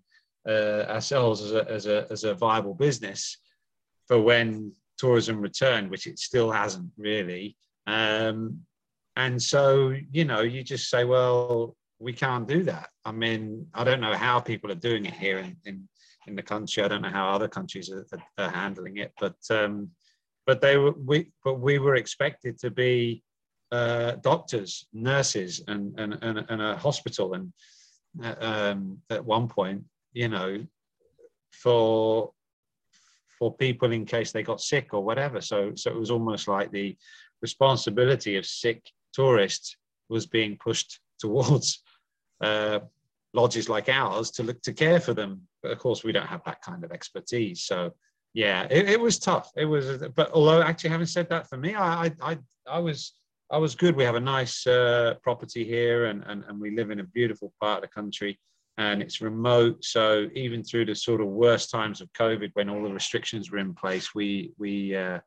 uh, 0.49 0.85
ourselves 0.89 1.41
as 1.43 1.53
a, 1.53 1.71
as, 1.71 1.87
a, 1.87 2.07
as 2.11 2.25
a 2.25 2.35
viable 2.35 2.75
business 2.75 3.39
for 4.09 4.21
when 4.21 4.73
tourism 4.99 5.41
returned, 5.41 5.91
which 5.91 6.07
it 6.07 6.19
still 6.19 6.51
hasn't 6.51 6.91
really. 6.97 7.57
Um, 7.87 8.61
and 9.17 9.41
so, 9.41 9.95
you 10.11 10.25
know, 10.25 10.41
you 10.41 10.63
just 10.63 10.89
say, 10.89 11.05
well, 11.05 11.77
we 11.99 12.13
can't 12.13 12.49
do 12.49 12.65
that. 12.65 12.89
I 13.05 13.13
mean, 13.13 13.67
I 13.75 13.85
don't 13.85 14.01
know 14.01 14.15
how 14.15 14.41
people 14.41 14.73
are 14.73 14.77
doing 14.77 15.07
it 15.07 15.15
here 15.15 15.39
in, 15.39 15.57
in 15.65 15.89
in 16.27 16.37
the 16.37 16.43
country. 16.43 16.83
I 16.83 16.89
don't 16.89 17.03
know 17.03 17.09
how 17.09 17.29
other 17.29 17.49
countries 17.49 17.91
are, 17.91 18.07
are 18.39 18.51
handling 18.51 18.99
it, 18.99 19.13
but 19.21 19.37
um, 19.51 19.91
but 20.47 20.61
they 20.61 20.77
were 20.77 20.93
we 20.93 21.31
but 21.45 21.61
we 21.61 21.79
were 21.79 21.97
expected 21.97 22.59
to 22.61 22.71
be 22.71 23.23
uh, 23.71 24.13
doctors, 24.23 24.87
nurses, 24.93 25.63
and, 25.69 25.99
and 25.99 26.19
and 26.23 26.45
and 26.49 26.63
a 26.63 26.77
hospital, 26.77 27.35
and 27.35 27.53
uh, 28.23 28.35
um, 28.41 28.99
at 29.11 29.25
one 29.25 29.49
point, 29.49 29.85
you 30.13 30.29
know, 30.29 30.65
for 31.51 32.33
for 33.39 33.55
people 33.57 33.93
in 33.93 34.05
case 34.05 34.31
they 34.31 34.43
got 34.43 34.61
sick 34.61 34.93
or 34.93 35.03
whatever. 35.03 35.41
So 35.41 35.73
so 35.75 35.91
it 35.91 35.97
was 35.97 36.11
almost 36.11 36.49
like 36.49 36.71
the 36.71 36.97
responsibility 37.41 38.37
of 38.37 38.47
sick 38.47 38.85
tourists 39.13 39.77
was 40.09 40.27
being 40.27 40.57
pushed 40.57 41.01
towards 41.19 41.83
uh, 42.41 42.81
lodges 43.33 43.69
like 43.69 43.89
ours 43.89 44.31
to 44.33 44.43
look 44.43 44.61
to 44.63 44.73
care 44.73 45.01
for 45.01 45.15
them. 45.15 45.43
But 45.63 45.73
of 45.73 45.79
course, 45.79 46.05
we 46.05 46.13
don't 46.13 46.27
have 46.27 46.45
that 46.45 46.63
kind 46.63 46.85
of 46.85 46.93
expertise. 46.93 47.65
So 47.65 47.93
yeah, 48.35 48.67
it, 48.71 48.89
it 48.89 49.01
was 49.01 49.19
tough. 49.19 49.51
It 49.57 49.67
was, 49.67 50.03
but 50.15 50.31
although 50.33 50.63
actually, 50.63 50.91
having 50.91 51.07
said 51.07 51.29
that, 51.31 51.49
for 51.49 51.57
me, 51.57 51.75
I 51.75 52.13
I 52.21 52.39
I 52.67 52.79
was 52.79 53.13
I 53.51 53.59
was 53.59 53.75
good. 53.75 53.95
We 53.95 54.05
have 54.05 54.15
a 54.15 54.21
nice 54.21 54.67
uh, 54.67 55.15
property 55.23 55.65
here, 55.65 56.07
and, 56.07 56.23
and 56.27 56.45
and 56.49 56.61
we 56.61 56.75
live 56.75 56.91
in 56.91 57.01
a 57.01 57.05
beautiful 57.05 57.53
part 57.61 57.83
of 57.83 57.91
the 57.91 57.95
country, 57.95 58.39
and 58.79 59.03
it's 59.03 59.21
remote. 59.21 59.85
So 59.85 60.29
even 60.35 60.65
through 60.65 60.87
the 60.87 60.95
sort 60.95 61.21
of 61.21 61.29
worst 61.29 61.71
times 61.71 62.01
of 62.01 62.13
COVID, 62.15 62.51
when 62.55 62.71
all 62.71 62.83
the 62.83 62.93
restrictions 62.93 63.51
were 63.51 63.59
in 63.59 63.75
place, 63.75 64.15
we 64.15 64.53
we 64.59 64.97
uh, 64.97 65.21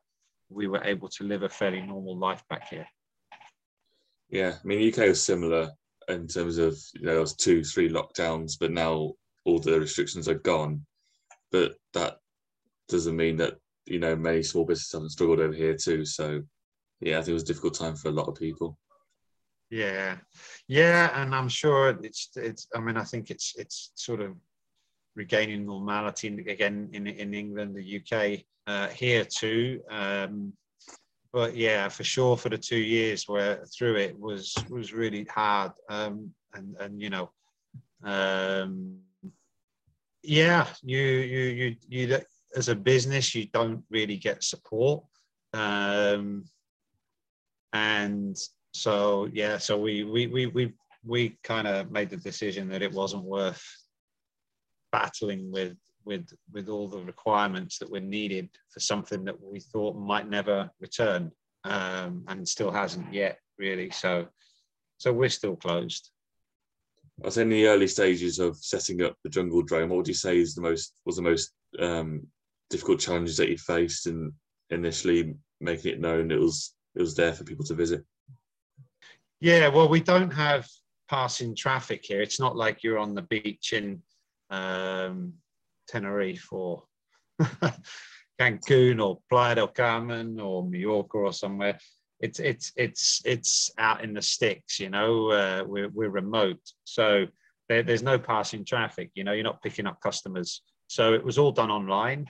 we 0.50 0.66
were 0.66 0.82
able 0.82 1.08
to 1.10 1.24
live 1.24 1.44
a 1.44 1.48
fairly 1.48 1.82
normal 1.82 2.16
life 2.16 2.42
back 2.50 2.68
here. 2.68 2.86
Yeah, 4.28 4.54
I 4.62 4.66
mean, 4.66 4.92
UK 4.92 4.98
is 5.04 5.22
similar 5.22 5.70
in 6.08 6.26
terms 6.26 6.58
of 6.58 6.78
you 6.94 7.02
know 7.02 7.12
there 7.12 7.20
was 7.20 7.34
two 7.34 7.64
three 7.64 7.88
lockdowns 7.88 8.56
but 8.58 8.70
now 8.70 9.12
all 9.46 9.58
the 9.58 9.80
restrictions 9.80 10.28
are 10.28 10.34
gone. 10.34 10.84
But 11.52 11.76
that 11.94 12.18
doesn't 12.88 13.16
mean 13.16 13.36
that 13.36 13.54
you 13.86 13.98
know 13.98 14.16
many 14.16 14.42
small 14.42 14.64
businesses 14.64 14.92
haven't 14.92 15.10
struggled 15.10 15.40
over 15.40 15.54
here 15.54 15.74
too. 15.74 16.04
So 16.04 16.42
yeah 17.00 17.18
i 17.18 17.20
think 17.20 17.28
it 17.28 17.34
was 17.34 17.42
a 17.42 17.46
difficult 17.46 17.74
time 17.74 17.94
for 17.94 18.08
a 18.08 18.12
lot 18.12 18.28
of 18.28 18.34
people. 18.34 18.78
Yeah. 19.70 20.16
Yeah 20.68 21.10
and 21.20 21.34
i'm 21.34 21.48
sure 21.48 21.98
it's 22.02 22.30
it's 22.36 22.68
i 22.74 22.80
mean 22.80 22.96
i 22.96 23.04
think 23.04 23.30
it's 23.30 23.54
it's 23.56 23.90
sort 23.94 24.20
of 24.20 24.36
regaining 25.16 25.66
normality 25.66 26.28
again 26.28 26.88
in 26.92 27.06
in 27.06 27.34
england 27.34 27.74
the 27.74 28.00
uk 28.00 28.40
uh, 28.66 28.88
here 28.88 29.24
too. 29.24 29.80
Um, 29.88 30.52
but 31.32 31.54
yeah, 31.54 31.88
for 31.88 32.02
sure, 32.02 32.36
for 32.36 32.48
the 32.48 32.58
two 32.58 32.78
years 32.78 33.28
where 33.28 33.64
through 33.66 33.96
it 33.96 34.18
was 34.18 34.54
was 34.70 34.92
really 34.92 35.24
hard, 35.24 35.72
um, 35.88 36.32
and 36.54 36.74
and 36.80 37.00
you 37.00 37.10
know, 37.10 37.30
um, 38.02 38.98
yeah, 40.26 40.66
you 40.82 40.98
you 40.98 41.40
you 41.40 41.76
you 41.88 42.18
as 42.56 42.68
a 42.68 42.74
business 42.74 43.34
you 43.34 43.46
don't 43.46 43.82
really 43.90 44.16
get 44.16 44.42
support, 44.42 45.04
um, 45.52 46.44
and 47.72 48.36
so 48.72 49.28
yeah, 49.32 49.58
so 49.58 49.78
we 49.78 50.04
we 50.04 50.26
we 50.26 50.46
we 50.46 50.72
we 51.04 51.38
kind 51.42 51.66
of 51.68 51.90
made 51.90 52.10
the 52.10 52.16
decision 52.16 52.68
that 52.68 52.82
it 52.82 52.92
wasn't 52.92 53.22
worth 53.22 53.64
battling 54.92 55.50
with 55.50 55.76
with 56.04 56.28
with 56.52 56.68
all 56.68 56.88
the 56.88 57.02
requirements 57.02 57.78
that 57.78 57.90
were 57.90 58.00
needed 58.00 58.48
for 58.70 58.80
something 58.80 59.24
that 59.24 59.40
we 59.40 59.60
thought 59.60 59.96
might 59.96 60.28
never 60.28 60.70
return 60.80 61.30
um, 61.64 62.24
and 62.28 62.48
still 62.48 62.70
hasn't 62.70 63.12
yet 63.12 63.38
really. 63.58 63.90
So 63.90 64.26
so 64.98 65.12
we're 65.12 65.28
still 65.28 65.56
closed 65.56 66.10
I 67.22 67.26
was 67.26 67.38
in 67.38 67.48
the 67.48 67.66
early 67.66 67.88
stages 67.88 68.38
of 68.38 68.56
setting 68.56 69.02
up 69.02 69.16
the 69.22 69.30
jungle 69.30 69.62
drome 69.62 69.88
what 69.88 69.96
would 69.96 70.08
you 70.08 70.14
say 70.14 70.38
is 70.38 70.54
the 70.54 70.60
most 70.60 70.94
was 71.04 71.16
the 71.16 71.22
most 71.22 71.52
um, 71.78 72.26
difficult 72.70 73.00
challenges 73.00 73.36
that 73.38 73.48
you 73.48 73.56
faced 73.56 74.06
in 74.06 74.32
initially 74.70 75.34
making 75.60 75.92
it 75.92 76.00
known 76.00 76.30
it 76.30 76.40
was 76.40 76.74
it 76.94 77.00
was 77.00 77.14
there 77.14 77.32
for 77.32 77.44
people 77.44 77.64
to 77.64 77.74
visit 77.74 78.04
yeah 79.40 79.68
well 79.68 79.88
we 79.88 80.00
don't 80.00 80.32
have 80.32 80.66
passing 81.08 81.54
traffic 81.54 82.04
here 82.04 82.20
it's 82.20 82.40
not 82.40 82.56
like 82.56 82.82
you're 82.82 82.98
on 82.98 83.14
the 83.14 83.22
beach 83.22 83.72
in 83.72 84.02
um, 84.50 85.32
Tenerife 85.88 86.52
or 86.52 86.82
Cancun 88.40 89.02
or 89.02 89.20
Playa 89.30 89.54
del 89.56 89.68
Carmen 89.68 90.40
or 90.40 90.68
Mallorca 90.68 91.18
or 91.18 91.32
somewhere. 91.32 91.78
It's 92.20 92.40
it's 92.40 92.72
it's 92.76 93.22
it's 93.24 93.70
out 93.78 94.02
in 94.02 94.14
the 94.14 94.22
sticks, 94.22 94.80
you 94.80 94.88
know. 94.88 95.30
Uh, 95.30 95.64
we're 95.66 95.90
we're 95.90 96.10
remote, 96.10 96.60
so 96.84 97.26
there, 97.68 97.82
there's 97.82 98.02
no 98.02 98.18
passing 98.18 98.64
traffic. 98.64 99.10
You 99.14 99.24
know, 99.24 99.32
you're 99.32 99.44
not 99.44 99.62
picking 99.62 99.86
up 99.86 100.00
customers. 100.00 100.62
So 100.88 101.12
it 101.12 101.22
was 101.22 101.36
all 101.36 101.52
done 101.52 101.70
online, 101.70 102.26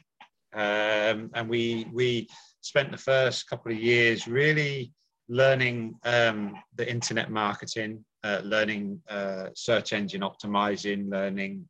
um, 0.54 1.30
and 1.34 1.48
we 1.48 1.86
we 1.92 2.28
spent 2.62 2.90
the 2.90 2.98
first 2.98 3.48
couple 3.48 3.70
of 3.70 3.78
years 3.78 4.26
really 4.26 4.92
learning 5.28 5.94
um, 6.04 6.54
the 6.74 6.88
internet 6.88 7.30
marketing, 7.30 8.04
uh, 8.24 8.40
learning 8.44 9.00
uh, 9.08 9.48
search 9.54 9.92
engine 9.92 10.22
optimizing, 10.22 11.10
learning 11.10 11.68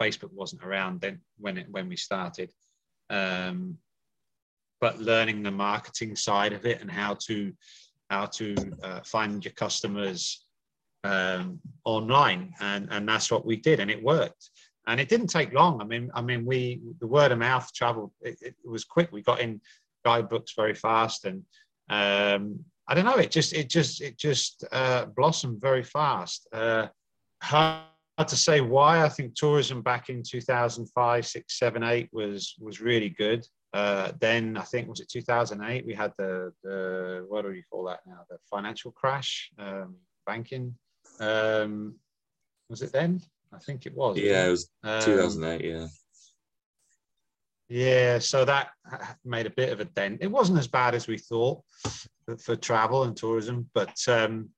Facebook 0.00 0.32
wasn't 0.32 0.64
around 0.64 1.00
then 1.00 1.20
when 1.38 1.58
it 1.58 1.66
when 1.70 1.88
we 1.88 1.96
started. 1.96 2.50
Um, 3.10 3.78
but 4.82 4.98
learning 4.98 5.44
the 5.44 5.50
marketing 5.50 6.16
side 6.16 6.52
of 6.52 6.66
it 6.66 6.80
and 6.80 6.90
how 6.90 7.14
to 7.14 7.52
how 8.10 8.26
to 8.26 8.54
uh, 8.82 9.00
find 9.04 9.42
your 9.42 9.54
customers 9.54 10.44
um, 11.04 11.60
online, 11.84 12.52
and 12.60 12.88
and 12.90 13.08
that's 13.08 13.30
what 13.30 13.46
we 13.46 13.56
did, 13.56 13.80
and 13.80 13.90
it 13.90 14.02
worked. 14.02 14.50
And 14.88 15.00
it 15.00 15.08
didn't 15.08 15.28
take 15.28 15.54
long. 15.54 15.80
I 15.80 15.84
mean, 15.84 16.10
I 16.12 16.20
mean, 16.20 16.44
we 16.44 16.80
the 17.00 17.06
word 17.06 17.30
of 17.30 17.38
mouth 17.38 17.72
traveled. 17.72 18.10
It, 18.20 18.36
it 18.42 18.54
was 18.64 18.84
quick. 18.84 19.10
We 19.12 19.22
got 19.22 19.40
in 19.40 19.60
guidebooks 20.04 20.54
very 20.54 20.74
fast, 20.74 21.24
and 21.24 21.44
um, 21.88 22.58
I 22.88 22.94
don't 22.94 23.04
know. 23.04 23.16
It 23.16 23.30
just 23.30 23.52
it 23.52 23.70
just 23.70 24.02
it 24.02 24.18
just 24.18 24.64
uh, 24.72 25.06
blossomed 25.06 25.60
very 25.60 25.84
fast. 25.84 26.48
Uh, 26.52 26.88
hard 27.40 27.84
to 28.26 28.36
say 28.36 28.60
why. 28.60 29.04
I 29.04 29.08
think 29.08 29.36
tourism 29.36 29.80
back 29.80 30.08
in 30.08 30.24
2005, 30.24 31.24
six, 31.24 31.58
seven, 31.58 31.84
eight 31.84 32.08
was 32.12 32.56
was 32.58 32.80
really 32.80 33.10
good. 33.10 33.46
Uh, 33.72 34.12
then 34.20 34.56
I 34.56 34.62
think 34.62 34.88
was 34.88 35.00
it 35.00 35.08
2008 35.08 35.86
we 35.86 35.94
had 35.94 36.12
the 36.18 36.52
the 36.62 37.24
what 37.28 37.42
do 37.42 37.52
you 37.52 37.62
call 37.70 37.84
that 37.84 38.00
now 38.06 38.20
the 38.28 38.36
financial 38.50 38.92
crash, 38.92 39.50
um, 39.58 39.96
banking. 40.26 40.74
Um, 41.20 41.96
was 42.68 42.82
it 42.82 42.92
then? 42.92 43.22
I 43.52 43.58
think 43.58 43.86
it 43.86 43.94
was. 43.94 44.18
Yeah, 44.18 44.46
it 44.46 44.50
was 44.50 44.70
um, 44.82 45.02
2008. 45.02 45.64
Yeah. 45.64 45.86
Yeah, 47.68 48.18
so 48.18 48.44
that 48.44 48.68
made 49.24 49.46
a 49.46 49.50
bit 49.50 49.72
of 49.72 49.80
a 49.80 49.86
dent. 49.86 50.18
It 50.20 50.30
wasn't 50.30 50.58
as 50.58 50.68
bad 50.68 50.94
as 50.94 51.06
we 51.06 51.16
thought 51.16 51.62
for, 52.38 52.54
travel 52.54 53.04
and 53.04 53.16
tourism, 53.16 53.70
but 53.72 53.96
um, 54.08 54.50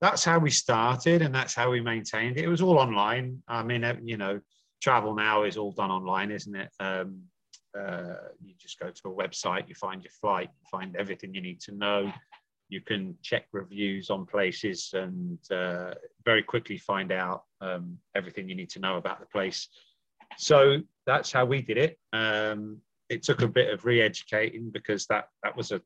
that's 0.00 0.24
how 0.24 0.38
we 0.38 0.50
started 0.50 1.22
and 1.22 1.34
that's 1.34 1.54
how 1.54 1.70
we 1.72 1.80
maintained 1.80 2.36
it. 2.36 2.44
It 2.44 2.48
was 2.48 2.62
all 2.62 2.78
online. 2.78 3.42
I 3.48 3.64
mean, 3.64 3.84
you 4.04 4.16
know, 4.16 4.40
travel 4.80 5.14
now 5.14 5.42
is 5.42 5.56
all 5.56 5.72
done 5.72 5.90
online, 5.90 6.30
isn't 6.30 6.54
it? 6.54 6.70
Uh, 7.78 8.28
you 8.44 8.54
just 8.58 8.78
go 8.78 8.90
to 8.90 9.08
a 9.08 9.12
website, 9.12 9.68
you 9.68 9.74
find 9.74 10.02
your 10.02 10.10
flight, 10.10 10.50
you 10.60 10.66
find 10.70 10.96
everything 10.96 11.34
you 11.34 11.40
need 11.40 11.60
to 11.60 11.72
know. 11.72 12.12
You 12.68 12.80
can 12.80 13.16
check 13.22 13.46
reviews 13.52 14.10
on 14.10 14.26
places 14.26 14.90
and 14.94 15.38
uh, 15.50 15.94
very 16.24 16.42
quickly 16.42 16.78
find 16.78 17.12
out 17.12 17.44
um, 17.60 17.98
everything 18.14 18.48
you 18.48 18.54
need 18.54 18.70
to 18.70 18.78
know 18.78 18.96
about 18.96 19.20
the 19.20 19.26
place. 19.26 19.68
So 20.38 20.78
that's 21.06 21.32
how 21.32 21.44
we 21.44 21.62
did 21.62 21.78
it. 21.78 21.98
Um, 22.12 22.78
it 23.08 23.22
took 23.22 23.42
a 23.42 23.48
bit 23.48 23.72
of 23.72 23.84
re-educating 23.84 24.70
because 24.70 25.06
that 25.06 25.28
that 25.42 25.54
was 25.56 25.70
a 25.70 25.82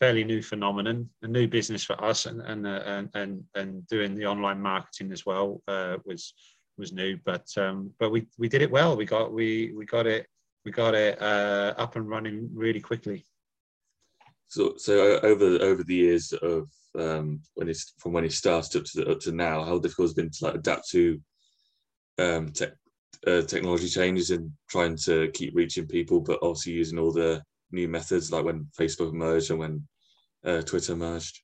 fairly 0.00 0.24
new 0.24 0.42
phenomenon, 0.42 1.08
a 1.22 1.28
new 1.28 1.46
business 1.46 1.84
for 1.84 2.02
us, 2.04 2.26
and 2.26 2.40
and 2.42 2.66
uh, 2.66 2.82
and, 2.84 3.08
and, 3.14 3.44
and 3.54 3.86
doing 3.86 4.14
the 4.14 4.26
online 4.26 4.60
marketing 4.60 5.12
as 5.12 5.24
well 5.24 5.62
uh, 5.68 5.96
was 6.04 6.34
was 6.76 6.92
new. 6.92 7.16
But 7.24 7.46
um, 7.56 7.92
but 7.98 8.10
we 8.10 8.26
we 8.36 8.48
did 8.48 8.62
it 8.62 8.70
well. 8.70 8.96
We 8.96 9.04
got 9.04 9.32
we 9.32 9.72
we 9.74 9.86
got 9.86 10.06
it 10.06 10.26
we 10.64 10.70
got 10.70 10.94
it 10.94 11.20
uh, 11.20 11.74
up 11.76 11.96
and 11.96 12.08
running 12.08 12.50
really 12.54 12.80
quickly. 12.80 13.26
So, 14.48 14.74
so 14.76 15.16
uh, 15.16 15.20
over 15.26 15.46
over 15.62 15.82
the 15.82 15.94
years 15.94 16.32
of 16.32 16.68
um, 16.98 17.40
when 17.54 17.68
it's 17.68 17.94
from 17.98 18.12
when 18.12 18.24
it 18.24 18.32
started 18.32 18.80
up 18.80 18.84
to 18.84 19.10
up 19.10 19.20
to 19.20 19.32
now, 19.32 19.64
how 19.64 19.78
difficult 19.78 20.08
has 20.08 20.12
it 20.12 20.16
been 20.16 20.30
to 20.30 20.44
like 20.44 20.54
adapt 20.56 20.88
to 20.90 21.20
um, 22.18 22.50
te- 22.50 22.66
uh, 23.26 23.42
technology 23.42 23.88
changes 23.88 24.30
and 24.30 24.50
trying 24.68 24.96
to 24.96 25.30
keep 25.32 25.54
reaching 25.54 25.86
people, 25.86 26.20
but 26.20 26.38
also 26.40 26.70
using 26.70 26.98
all 26.98 27.12
the 27.12 27.42
new 27.70 27.88
methods 27.88 28.30
like 28.30 28.44
when 28.44 28.66
Facebook 28.78 29.12
merged 29.12 29.50
and 29.50 29.58
when 29.58 29.88
uh, 30.44 30.60
Twitter 30.62 30.96
merged. 30.96 31.40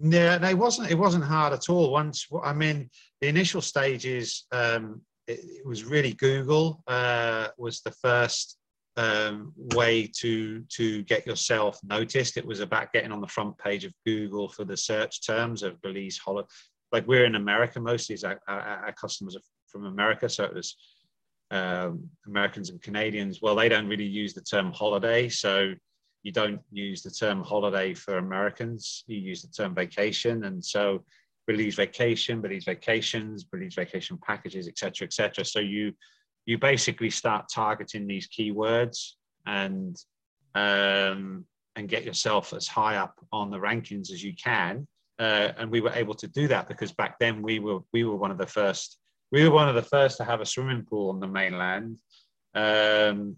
Yeah, 0.00 0.38
no, 0.38 0.48
it 0.48 0.58
wasn't. 0.58 0.90
It 0.90 0.98
wasn't 0.98 1.24
hard 1.24 1.52
at 1.52 1.68
all. 1.68 1.90
Once, 1.90 2.26
I 2.42 2.52
mean, 2.52 2.88
the 3.20 3.26
initial 3.28 3.60
stages 3.60 4.46
um, 4.52 5.00
it, 5.28 5.40
it 5.58 5.66
was 5.66 5.84
really 5.84 6.14
Google 6.14 6.82
uh, 6.86 7.48
was 7.58 7.82
the 7.82 7.92
first 7.92 8.56
um, 8.96 9.52
way 9.56 10.10
to 10.18 10.62
to 10.62 11.02
get 11.04 11.26
yourself 11.26 11.78
noticed. 11.84 12.36
It 12.36 12.46
was 12.46 12.60
about 12.60 12.92
getting 12.92 13.12
on 13.12 13.20
the 13.20 13.28
front 13.28 13.56
page 13.58 13.84
of 13.84 13.92
Google 14.04 14.48
for 14.48 14.64
the 14.64 14.76
search 14.76 15.24
terms 15.24 15.62
of 15.62 15.80
Belize 15.82 16.18
holiday. 16.18 16.48
Like 16.90 17.06
we're 17.06 17.26
in 17.26 17.34
America 17.34 17.78
mostly, 17.80 18.16
our, 18.24 18.40
our, 18.48 18.60
our, 18.86 18.92
customers 18.92 19.36
are 19.36 19.42
from 19.66 19.84
America, 19.84 20.28
so 20.28 20.44
it 20.44 20.54
was 20.54 20.74
um, 21.50 22.08
Americans 22.26 22.70
and 22.70 22.80
Canadians. 22.80 23.40
Well, 23.42 23.54
they 23.54 23.68
don't 23.68 23.86
really 23.86 24.06
use 24.06 24.32
the 24.32 24.40
term 24.40 24.72
holiday, 24.72 25.28
so 25.28 25.74
you 26.22 26.32
don't 26.32 26.60
use 26.72 27.02
the 27.02 27.10
term 27.10 27.42
holiday 27.42 27.92
for 27.92 28.16
Americans. 28.16 29.04
You 29.06 29.18
use 29.18 29.42
the 29.42 29.48
term 29.48 29.74
vacation, 29.74 30.44
and 30.44 30.64
so 30.64 31.04
Belize 31.48 31.74
vacation, 31.74 32.42
Belize 32.42 32.64
vacations, 32.64 33.42
Belize 33.42 33.74
vacation 33.74 34.18
packages, 34.18 34.68
etc., 34.68 35.06
etc. 35.06 35.44
So 35.44 35.58
you 35.58 35.92
you 36.44 36.58
basically 36.58 37.10
start 37.10 37.46
targeting 37.52 38.06
these 38.06 38.28
keywords 38.28 39.14
and 39.46 39.96
um, 40.54 41.46
and 41.74 41.88
get 41.88 42.04
yourself 42.04 42.52
as 42.52 42.68
high 42.68 42.96
up 42.96 43.14
on 43.32 43.50
the 43.50 43.58
rankings 43.58 44.12
as 44.12 44.22
you 44.22 44.34
can. 44.34 44.86
Uh, 45.18 45.52
and 45.56 45.70
we 45.70 45.80
were 45.80 45.92
able 45.94 46.14
to 46.14 46.28
do 46.28 46.46
that 46.48 46.68
because 46.68 46.92
back 46.92 47.18
then 47.18 47.42
we 47.42 47.58
were 47.58 47.80
we 47.92 48.04
were 48.04 48.16
one 48.16 48.30
of 48.30 48.38
the 48.38 48.46
first 48.46 48.98
we 49.32 49.42
were 49.42 49.54
one 49.54 49.68
of 49.68 49.74
the 49.74 49.82
first 49.82 50.18
to 50.18 50.24
have 50.24 50.40
a 50.40 50.46
swimming 50.46 50.84
pool 50.84 51.10
on 51.10 51.18
the 51.18 51.26
mainland. 51.26 51.98
Um, 52.54 53.36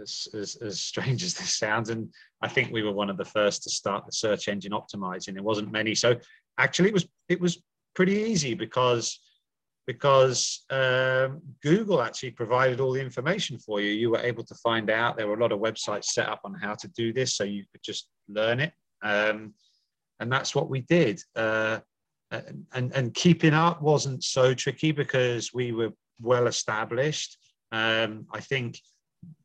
as, 0.00 0.28
as, 0.34 0.56
as, 0.56 0.80
strange 0.80 1.22
as 1.22 1.34
this 1.34 1.58
sounds, 1.58 1.90
and 1.90 2.08
I 2.40 2.48
think 2.48 2.72
we 2.72 2.82
were 2.82 2.92
one 2.92 3.10
of 3.10 3.16
the 3.16 3.24
first 3.24 3.62
to 3.62 3.70
start 3.70 4.06
the 4.06 4.12
search 4.12 4.48
engine 4.48 4.72
optimizing. 4.72 5.34
There 5.34 5.42
wasn't 5.42 5.72
many, 5.72 5.94
so 5.94 6.14
actually 6.58 6.88
it 6.88 6.94
was 6.94 7.06
it 7.28 7.40
was 7.40 7.62
pretty 7.94 8.14
easy 8.14 8.54
because 8.54 9.20
because 9.86 10.64
um, 10.70 11.42
Google 11.62 12.00
actually 12.00 12.30
provided 12.30 12.80
all 12.80 12.92
the 12.92 13.02
information 13.02 13.58
for 13.58 13.80
you. 13.80 13.90
You 13.90 14.10
were 14.10 14.18
able 14.18 14.42
to 14.44 14.54
find 14.54 14.88
out 14.88 15.16
there 15.16 15.28
were 15.28 15.36
a 15.36 15.40
lot 15.40 15.52
of 15.52 15.60
websites 15.60 16.06
set 16.06 16.28
up 16.28 16.40
on 16.44 16.54
how 16.54 16.74
to 16.74 16.88
do 16.88 17.12
this, 17.12 17.36
so 17.36 17.44
you 17.44 17.64
could 17.70 17.82
just 17.82 18.08
learn 18.28 18.60
it. 18.60 18.72
Um, 19.02 19.52
and 20.20 20.32
that's 20.32 20.54
what 20.54 20.70
we 20.70 20.80
did. 20.82 21.20
Uh, 21.36 21.80
and, 22.30 22.92
and 22.92 23.14
keeping 23.14 23.54
up 23.54 23.82
wasn't 23.82 24.24
so 24.24 24.54
tricky 24.54 24.90
because 24.90 25.52
we 25.52 25.72
were 25.72 25.92
well 26.20 26.46
established. 26.46 27.36
Um, 27.70 28.26
I 28.32 28.40
think 28.40 28.80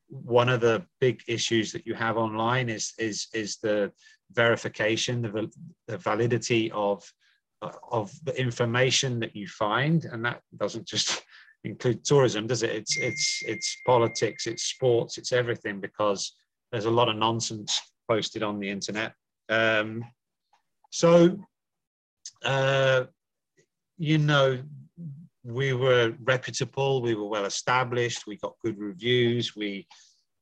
one 0.07 0.49
of 0.49 0.61
the 0.61 0.85
big 0.99 1.21
issues 1.27 1.71
that 1.71 1.85
you 1.85 1.93
have 1.93 2.17
online 2.17 2.69
is 2.69 2.93
is 2.97 3.27
is 3.33 3.57
the 3.57 3.91
verification, 4.31 5.21
the, 5.21 5.51
the 5.87 5.97
validity 5.97 6.71
of 6.71 7.03
of 7.91 8.11
the 8.23 8.39
information 8.39 9.19
that 9.19 9.35
you 9.35 9.45
find, 9.47 10.05
and 10.05 10.23
that 10.23 10.41
doesn't 10.57 10.87
just 10.87 11.23
include 11.63 12.05
tourism, 12.05 12.47
does 12.47 12.63
it? 12.63 12.71
It's 12.71 12.97
it's 12.97 13.43
it's 13.45 13.77
politics, 13.85 14.47
it's 14.47 14.63
sports, 14.63 15.17
it's 15.17 15.33
everything 15.33 15.81
because 15.81 16.35
there's 16.71 16.85
a 16.85 16.91
lot 16.91 17.09
of 17.09 17.17
nonsense 17.17 17.79
posted 18.09 18.43
on 18.43 18.59
the 18.59 18.69
internet. 18.69 19.13
Um, 19.49 20.03
so, 20.91 21.37
uh, 22.43 23.05
you 23.97 24.17
know, 24.17 24.61
we 25.43 25.73
were 25.73 26.13
reputable, 26.23 27.01
we 27.01 27.15
were 27.15 27.27
well 27.27 27.45
established, 27.45 28.27
we 28.27 28.37
got 28.37 28.55
good 28.63 28.77
reviews, 28.77 29.55
we, 29.55 29.87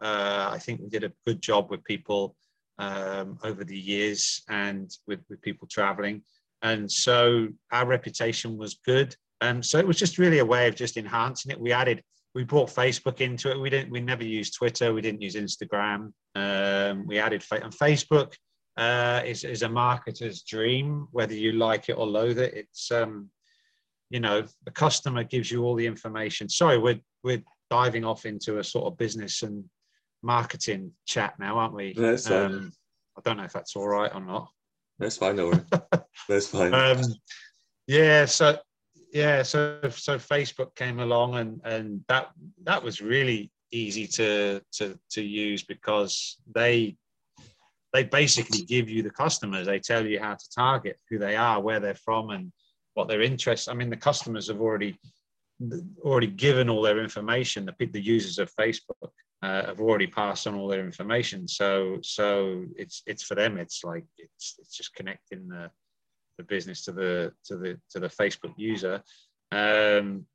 uh, 0.02 0.50
I 0.52 0.60
think 0.60 0.82
we 0.82 0.90
did 0.90 1.04
a 1.04 1.14
good 1.26 1.42
job 1.42 1.70
with 1.70 1.84
people 1.84 2.36
um, 2.80 3.40
over 3.44 3.64
the 3.64 3.78
years 3.78 4.44
and 4.50 4.92
with, 5.08 5.20
with 5.30 5.42
people 5.42 5.68
traveling. 5.68 6.22
And 6.62 6.92
so 6.92 7.48
our 7.72 7.86
reputation 7.86 8.58
was 8.58 8.80
good. 8.86 9.16
And 9.42 9.64
so 9.64 9.78
it 9.78 9.88
was 9.88 9.98
just 9.98 10.18
really 10.18 10.40
a 10.40 10.46
way 10.46 10.68
of 10.68 10.76
just 10.76 10.98
enhancing 10.98 11.52
it. 11.52 11.60
We 11.60 11.72
added, 11.72 12.04
we 12.34 12.44
brought 12.44 12.70
Facebook 12.70 13.22
into 13.22 13.52
it. 13.52 13.60
We 13.60 13.70
didn't, 13.70 13.92
we 13.92 14.00
never 14.00 14.24
used 14.24 14.56
Twitter. 14.56 14.94
We 14.94 15.02
didn't 15.02 15.22
use 15.22 15.36
Instagram. 15.36 16.12
Um, 16.36 17.06
we 17.06 17.20
added, 17.20 17.44
and 17.52 17.74
Facebook 17.74 18.34
uh, 18.78 19.22
is, 19.26 19.44
is 19.44 19.64
a 19.64 19.68
marketer's 19.68 20.42
dream, 20.44 21.08
whether 21.12 21.34
you 21.34 21.54
like 21.54 21.90
it 21.90 21.98
or 21.98 22.08
loathe 22.08 22.40
it. 22.40 22.54
It's, 22.56 22.92
um, 22.92 23.30
you 24.10 24.20
know, 24.20 24.44
the 24.66 24.72
customer 24.72 25.24
gives 25.24 25.52
you 25.52 25.64
all 25.64 25.76
the 25.76 25.86
information. 25.86 26.50
Sorry, 26.50 26.78
we're, 26.78 27.00
we're 27.24 27.44
diving 27.70 28.06
off 28.06 28.26
into 28.26 28.60
a 28.60 28.64
sort 28.64 28.86
of 28.86 28.98
business 28.98 29.44
and 29.44 29.64
marketing 30.22 30.92
chat 31.06 31.36
now, 31.40 31.58
aren't 31.58 31.74
we? 31.74 31.94
That's 31.94 32.30
um, 32.30 32.72
I 33.18 33.22
don't 33.24 33.38
know 33.38 33.44
if 33.44 33.54
that's 33.54 33.76
all 33.76 33.88
right 33.88 34.14
or 34.14 34.22
not. 34.22 34.50
That's 35.00 35.18
fine, 35.18 35.36
no 35.36 35.52
That's 36.30 36.48
fine. 36.48 36.74
Um, 36.74 37.02
yeah, 37.88 38.26
so 38.26 38.58
yeah, 39.14 39.44
so 39.44 39.80
so 39.90 40.18
Facebook 40.18 40.76
came 40.76 41.00
along 41.00 41.36
and 41.36 41.62
and 41.64 42.04
that 42.08 42.30
that 42.64 42.84
was 42.84 43.02
really 43.02 43.52
easy 43.72 44.08
to 44.08 44.62
to 44.74 44.98
to 45.12 45.22
use 45.22 45.64
because 45.64 46.38
they 46.54 46.98
they 47.94 48.04
basically 48.04 48.64
give 48.64 48.90
you 48.90 49.02
the 49.02 49.10
customers. 49.10 49.68
They 49.68 49.80
tell 49.80 50.06
you 50.06 50.20
how 50.20 50.36
to 50.36 50.50
target, 50.54 51.00
who 51.10 51.18
they 51.18 51.36
are, 51.36 51.62
where 51.62 51.80
they're 51.80 51.96
from, 51.96 52.32
and 52.32 52.52
what 52.94 53.08
their 53.08 53.22
interests. 53.22 53.68
I 53.68 53.74
mean, 53.74 53.90
the 53.90 53.98
customers 53.98 54.48
have 54.48 54.62
already 54.62 55.00
already 56.04 56.28
given 56.28 56.70
all 56.70 56.82
their 56.82 57.00
information. 57.00 57.66
The 57.66 57.86
the 57.86 58.02
users 58.02 58.40
of 58.40 58.54
Facebook 58.56 59.12
uh, 59.44 59.68
have 59.68 59.80
already 59.80 60.08
passed 60.08 60.48
on 60.48 60.56
all 60.56 60.68
their 60.68 60.86
information. 60.86 61.48
So 61.48 62.00
so 62.02 62.66
it's 62.76 63.04
it's 63.06 63.24
for 63.24 63.36
them. 63.36 63.58
It's 63.58 63.84
like 63.84 64.06
it's 64.18 64.56
it's 64.60 64.76
just 64.76 64.96
connecting 64.96 65.48
the 65.48 65.70
the 66.38 66.44
business 66.44 66.84
to 66.86 66.92
the 66.92 67.34
to 67.46 67.58
the 67.58 67.80
to 67.92 68.00
the 68.00 68.10
Facebook 68.10 68.54
user. 68.58 69.02
Um, 69.52 70.26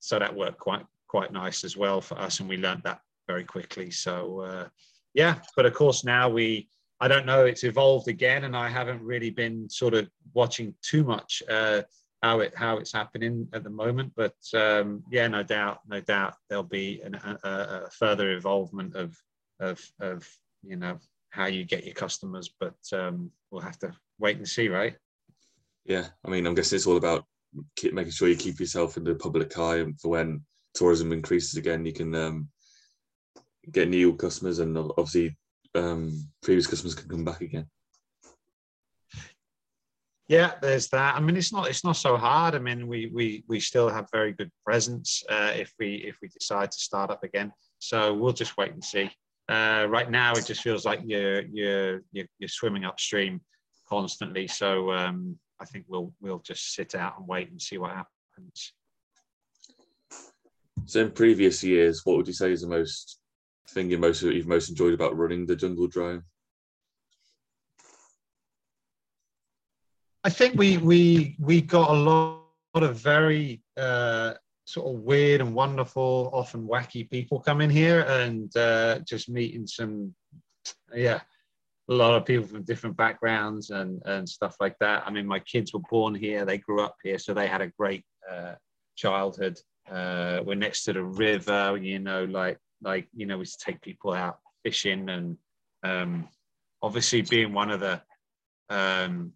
so 0.00 0.18
that 0.18 0.34
worked 0.34 0.58
quite 0.58 0.84
quite 1.08 1.32
nice 1.32 1.64
as 1.64 1.76
well 1.76 2.00
for 2.00 2.18
us, 2.18 2.40
and 2.40 2.48
we 2.48 2.56
learned 2.56 2.82
that 2.84 3.00
very 3.26 3.44
quickly. 3.44 3.90
So 3.90 4.40
uh, 4.40 4.68
yeah, 5.14 5.36
but 5.56 5.66
of 5.66 5.74
course 5.74 6.04
now 6.04 6.28
we. 6.28 6.68
I 7.00 7.08
don't 7.08 7.26
know. 7.26 7.44
It's 7.44 7.64
evolved 7.64 8.08
again, 8.08 8.44
and 8.44 8.56
I 8.56 8.68
haven't 8.68 9.02
really 9.02 9.28
been 9.28 9.68
sort 9.68 9.94
of 9.94 10.08
watching 10.32 10.74
too 10.80 11.02
much 11.02 11.42
uh, 11.50 11.82
how 12.24 12.40
it 12.40 12.54
how 12.56 12.78
it's 12.78 12.92
happening 12.92 13.46
at 13.52 13.64
the 13.64 13.70
moment. 13.70 14.10
But 14.16 14.36
um, 14.54 15.04
yeah, 15.10 15.28
no 15.28 15.42
doubt, 15.42 15.80
no 15.86 16.00
doubt 16.00 16.34
there'll 16.48 16.64
be 16.64 17.02
an, 17.04 17.14
a, 17.16 17.38
a, 17.44 17.90
further 17.90 18.32
involvement 18.32 18.96
of 18.96 19.14
of 19.60 19.78
of 20.00 20.26
you 20.62 20.76
know 20.76 20.98
how 21.30 21.46
you 21.46 21.64
get 21.64 21.84
your 21.84 21.94
customers. 21.94 22.48
But 22.58 22.80
um, 22.94 23.30
we'll 23.50 23.60
have 23.60 23.78
to 23.80 23.92
wait 24.18 24.38
and 24.38 24.48
see, 24.48 24.68
right? 24.68 24.96
Yeah, 25.84 26.06
I 26.24 26.30
mean, 26.30 26.46
I'm 26.46 26.54
guessing 26.54 26.76
it's 26.76 26.86
all 26.86 26.96
about 26.96 27.26
keep, 27.76 27.92
making 27.92 28.12
sure 28.12 28.28
you 28.28 28.36
keep 28.36 28.58
yourself 28.58 28.96
in 28.96 29.04
the 29.04 29.14
public 29.16 29.58
eye, 29.58 29.84
for 30.00 30.08
when 30.08 30.40
tourism 30.72 31.12
increases 31.12 31.58
again, 31.58 31.84
you 31.84 31.92
can 31.92 32.14
um, 32.14 32.48
get 33.70 33.90
new 33.90 34.14
customers, 34.16 34.60
and 34.60 34.78
obviously 34.78 35.36
um, 35.74 36.26
previous 36.42 36.66
customers 36.66 36.94
can 36.94 37.10
come 37.10 37.24
back 37.24 37.42
again. 37.42 37.66
Yeah, 40.28 40.54
there's 40.62 40.88
that. 40.88 41.16
I 41.16 41.20
mean, 41.20 41.36
it's 41.36 41.52
not 41.52 41.68
it's 41.68 41.84
not 41.84 41.96
so 41.96 42.16
hard. 42.16 42.54
I 42.54 42.58
mean, 42.58 42.86
we 42.88 43.10
we 43.12 43.44
we 43.46 43.60
still 43.60 43.90
have 43.90 44.08
very 44.10 44.32
good 44.32 44.50
presence 44.64 45.22
uh, 45.28 45.52
if 45.54 45.72
we 45.78 45.96
if 45.96 46.16
we 46.22 46.28
decide 46.28 46.70
to 46.70 46.78
start 46.78 47.10
up 47.10 47.22
again. 47.24 47.52
So 47.78 48.14
we'll 48.14 48.32
just 48.32 48.56
wait 48.56 48.72
and 48.72 48.82
see. 48.82 49.10
Uh, 49.48 49.86
right 49.90 50.10
now, 50.10 50.32
it 50.32 50.46
just 50.46 50.62
feels 50.62 50.86
like 50.86 51.00
you're 51.04 51.42
you're 51.42 52.02
you're, 52.12 52.26
you're 52.38 52.48
swimming 52.48 52.84
upstream 52.86 53.40
constantly. 53.86 54.46
So 54.46 54.92
um, 54.92 55.38
I 55.60 55.66
think 55.66 55.84
we'll 55.88 56.12
we'll 56.22 56.38
just 56.38 56.74
sit 56.74 56.94
out 56.94 57.18
and 57.18 57.28
wait 57.28 57.50
and 57.50 57.60
see 57.60 57.76
what 57.76 57.90
happens. 57.90 58.72
So 60.86 61.00
in 61.00 61.10
previous 61.10 61.62
years, 61.62 62.00
what 62.04 62.16
would 62.16 62.26
you 62.26 62.32
say 62.32 62.50
is 62.50 62.62
the 62.62 62.68
most 62.68 63.20
thing 63.70 63.90
you 63.90 63.98
most 63.98 64.22
you've 64.22 64.46
most 64.46 64.70
enjoyed 64.70 64.94
about 64.94 65.16
running 65.18 65.44
the 65.44 65.56
Jungle 65.56 65.86
Drome? 65.86 66.24
I 70.24 70.30
think 70.30 70.54
we 70.58 70.78
we 70.78 71.36
we 71.38 71.60
got 71.60 71.90
a 71.90 71.92
lot, 71.92 72.40
of 72.74 72.96
very 72.96 73.62
uh, 73.76 74.34
sort 74.64 74.88
of 74.88 75.02
weird 75.02 75.42
and 75.42 75.54
wonderful, 75.54 76.30
often 76.32 76.66
wacky 76.66 77.08
people 77.08 77.38
come 77.38 77.60
in 77.60 77.70
here 77.70 78.00
and 78.00 78.54
uh, 78.56 78.98
just 79.00 79.28
meeting 79.28 79.66
some, 79.66 80.12
yeah, 80.92 81.20
a 81.90 81.94
lot 81.94 82.14
of 82.14 82.24
people 82.24 82.46
from 82.46 82.64
different 82.64 82.96
backgrounds 82.96 83.68
and 83.68 84.00
and 84.06 84.26
stuff 84.26 84.56
like 84.60 84.76
that. 84.80 85.04
I 85.06 85.10
mean, 85.10 85.26
my 85.26 85.40
kids 85.40 85.74
were 85.74 85.88
born 85.90 86.14
here, 86.14 86.46
they 86.46 86.58
grew 86.58 86.80
up 86.80 86.96
here, 87.04 87.18
so 87.18 87.34
they 87.34 87.46
had 87.46 87.60
a 87.60 87.72
great 87.78 88.04
uh, 88.28 88.54
childhood. 88.96 89.58
Uh, 89.90 90.40
we're 90.42 90.54
next 90.54 90.84
to 90.84 90.94
the 90.94 91.04
river, 91.04 91.76
you 91.76 91.98
know, 91.98 92.24
like 92.24 92.58
like 92.82 93.08
you 93.14 93.26
know, 93.26 93.36
we 93.36 93.44
take 93.44 93.82
people 93.82 94.14
out 94.14 94.38
fishing 94.64 95.10
and 95.10 95.36
um, 95.82 96.26
obviously 96.80 97.20
being 97.20 97.52
one 97.52 97.70
of 97.70 97.80
the 97.80 98.00
um, 98.70 99.34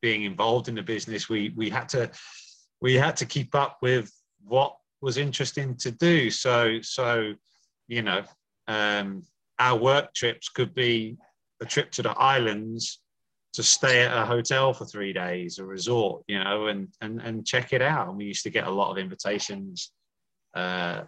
being 0.00 0.24
involved 0.24 0.68
in 0.68 0.74
the 0.74 0.82
business, 0.82 1.28
we 1.28 1.52
we 1.56 1.70
had 1.70 1.88
to 1.90 2.10
we 2.80 2.94
had 2.94 3.16
to 3.16 3.26
keep 3.26 3.54
up 3.54 3.78
with 3.82 4.10
what 4.42 4.76
was 5.00 5.16
interesting 5.16 5.76
to 5.76 5.90
do. 5.90 6.30
So 6.30 6.80
so 6.82 7.34
you 7.88 8.02
know, 8.02 8.22
um, 8.68 9.22
our 9.58 9.78
work 9.78 10.14
trips 10.14 10.48
could 10.48 10.74
be 10.74 11.16
a 11.60 11.66
trip 11.66 11.90
to 11.92 12.02
the 12.02 12.10
islands 12.10 13.00
to 13.52 13.62
stay 13.62 14.02
at 14.02 14.16
a 14.16 14.24
hotel 14.24 14.72
for 14.72 14.84
three 14.84 15.12
days, 15.12 15.58
a 15.58 15.64
resort, 15.64 16.22
you 16.28 16.38
know, 16.38 16.68
and 16.68 16.88
and 17.00 17.20
and 17.20 17.46
check 17.46 17.72
it 17.72 17.82
out. 17.82 18.08
And 18.08 18.16
we 18.16 18.26
used 18.26 18.44
to 18.44 18.50
get 18.50 18.66
a 18.66 18.70
lot 18.70 18.90
of 18.90 18.98
invitations 18.98 19.90
uh, 20.54 21.02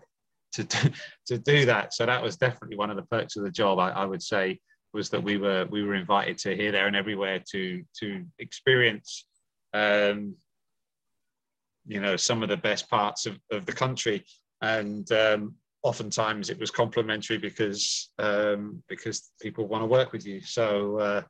to 0.52 0.64
to 1.26 1.38
do 1.38 1.66
that. 1.66 1.94
So 1.94 2.06
that 2.06 2.22
was 2.22 2.36
definitely 2.36 2.76
one 2.76 2.90
of 2.90 2.96
the 2.96 3.04
perks 3.04 3.36
of 3.36 3.44
the 3.44 3.50
job. 3.50 3.78
I, 3.78 3.90
I 3.90 4.04
would 4.04 4.22
say 4.22 4.58
was 4.92 5.10
that 5.10 5.22
we 5.22 5.36
were 5.36 5.66
we 5.70 5.82
were 5.82 5.94
invited 5.94 6.38
to 6.38 6.56
here, 6.56 6.72
there, 6.72 6.86
and 6.86 6.96
everywhere 6.96 7.42
to 7.52 7.82
to 8.00 8.24
experience, 8.38 9.26
um, 9.72 10.34
you 11.86 12.00
know, 12.00 12.16
some 12.16 12.42
of 12.42 12.48
the 12.48 12.56
best 12.56 12.88
parts 12.90 13.26
of, 13.26 13.38
of 13.50 13.66
the 13.66 13.72
country, 13.72 14.24
and 14.60 15.10
um, 15.12 15.54
oftentimes 15.82 16.50
it 16.50 16.58
was 16.58 16.70
complimentary 16.70 17.38
because 17.38 18.10
um, 18.18 18.82
because 18.88 19.30
people 19.40 19.66
want 19.66 19.82
to 19.82 19.86
work 19.86 20.12
with 20.12 20.26
you. 20.26 20.40
So 20.40 20.98
uh, 20.98 21.22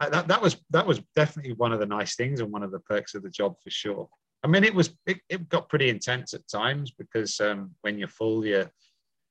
that 0.00 0.28
that 0.28 0.42
was 0.42 0.56
that 0.70 0.86
was 0.86 1.00
definitely 1.16 1.54
one 1.54 1.72
of 1.72 1.80
the 1.80 1.86
nice 1.86 2.16
things 2.16 2.40
and 2.40 2.52
one 2.52 2.62
of 2.62 2.70
the 2.70 2.80
perks 2.80 3.14
of 3.14 3.22
the 3.22 3.30
job 3.30 3.56
for 3.62 3.70
sure. 3.70 4.08
I 4.44 4.48
mean, 4.48 4.64
it 4.64 4.74
was 4.74 4.94
it, 5.06 5.18
it 5.28 5.48
got 5.48 5.68
pretty 5.68 5.88
intense 5.88 6.34
at 6.34 6.48
times 6.48 6.90
because 6.90 7.40
um, 7.40 7.72
when 7.82 7.98
you're 7.98 8.08
full, 8.08 8.44
you're 8.44 8.70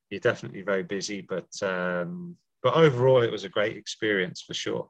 you're 0.09 0.19
definitely 0.19 0.61
very 0.61 0.83
busy, 0.83 1.21
but 1.21 1.49
um, 1.63 2.35
but 2.63 2.75
overall, 2.75 3.21
it 3.21 3.31
was 3.31 3.43
a 3.43 3.49
great 3.49 3.77
experience 3.77 4.41
for 4.41 4.53
sure. 4.53 4.89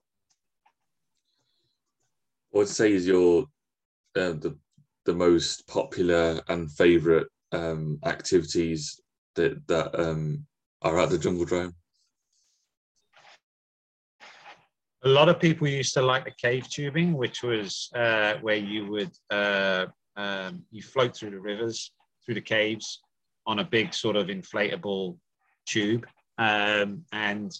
What 2.49 2.61
would 2.61 2.67
say 2.67 2.91
is 2.91 3.07
your 3.07 3.45
uh, 4.15 4.33
the 4.33 4.57
the 5.05 5.13
most 5.13 5.67
popular 5.67 6.41
and 6.49 6.71
favourite 6.71 7.27
um, 7.51 7.99
activities 8.05 8.99
that 9.35 9.65
that 9.67 9.97
um, 9.99 10.45
are 10.81 10.99
at 10.99 11.09
the 11.09 11.17
Jungle 11.17 11.45
Drome? 11.45 11.73
A 15.03 15.09
lot 15.09 15.29
of 15.29 15.39
people 15.39 15.67
used 15.67 15.95
to 15.95 16.01
like 16.01 16.25
the 16.25 16.33
cave 16.39 16.69
tubing, 16.69 17.13
which 17.13 17.41
was 17.41 17.89
uh, 17.95 18.35
where 18.41 18.57
you 18.57 18.85
would 18.85 19.11
uh, 19.31 19.87
um, 20.15 20.63
you 20.71 20.83
float 20.83 21.15
through 21.15 21.31
the 21.31 21.39
rivers, 21.39 21.91
through 22.23 22.35
the 22.35 22.41
caves, 22.41 23.01
on 23.47 23.59
a 23.59 23.63
big 23.63 23.93
sort 23.93 24.15
of 24.15 24.27
inflatable 24.27 25.17
tube, 25.65 26.05
um, 26.41 27.05
and 27.11 27.55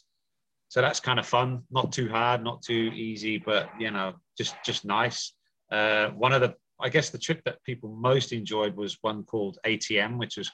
so 0.70 0.82
that's 0.82 1.00
kind 1.00 1.20
of 1.20 1.28
fun. 1.28 1.62
Not 1.70 1.92
too 1.92 2.10
hard, 2.10 2.44
not 2.44 2.64
too 2.64 2.92
easy, 2.96 3.38
but 3.38 3.70
you 3.80 3.92
know, 3.92 4.14
just 4.38 4.56
just 4.66 4.86
nice. 4.86 5.34
Uh, 5.72 6.10
one 6.10 6.34
of 6.34 6.42
the, 6.42 6.56
I 6.80 6.90
guess, 6.90 7.12
the 7.12 7.20
trip 7.20 7.42
that 7.46 7.64
people 7.64 7.90
most 7.90 8.34
enjoyed 8.34 8.76
was 8.76 8.98
one 9.02 9.24
called 9.24 9.60
ATM, 9.66 10.18
which 10.18 10.38
was 10.38 10.50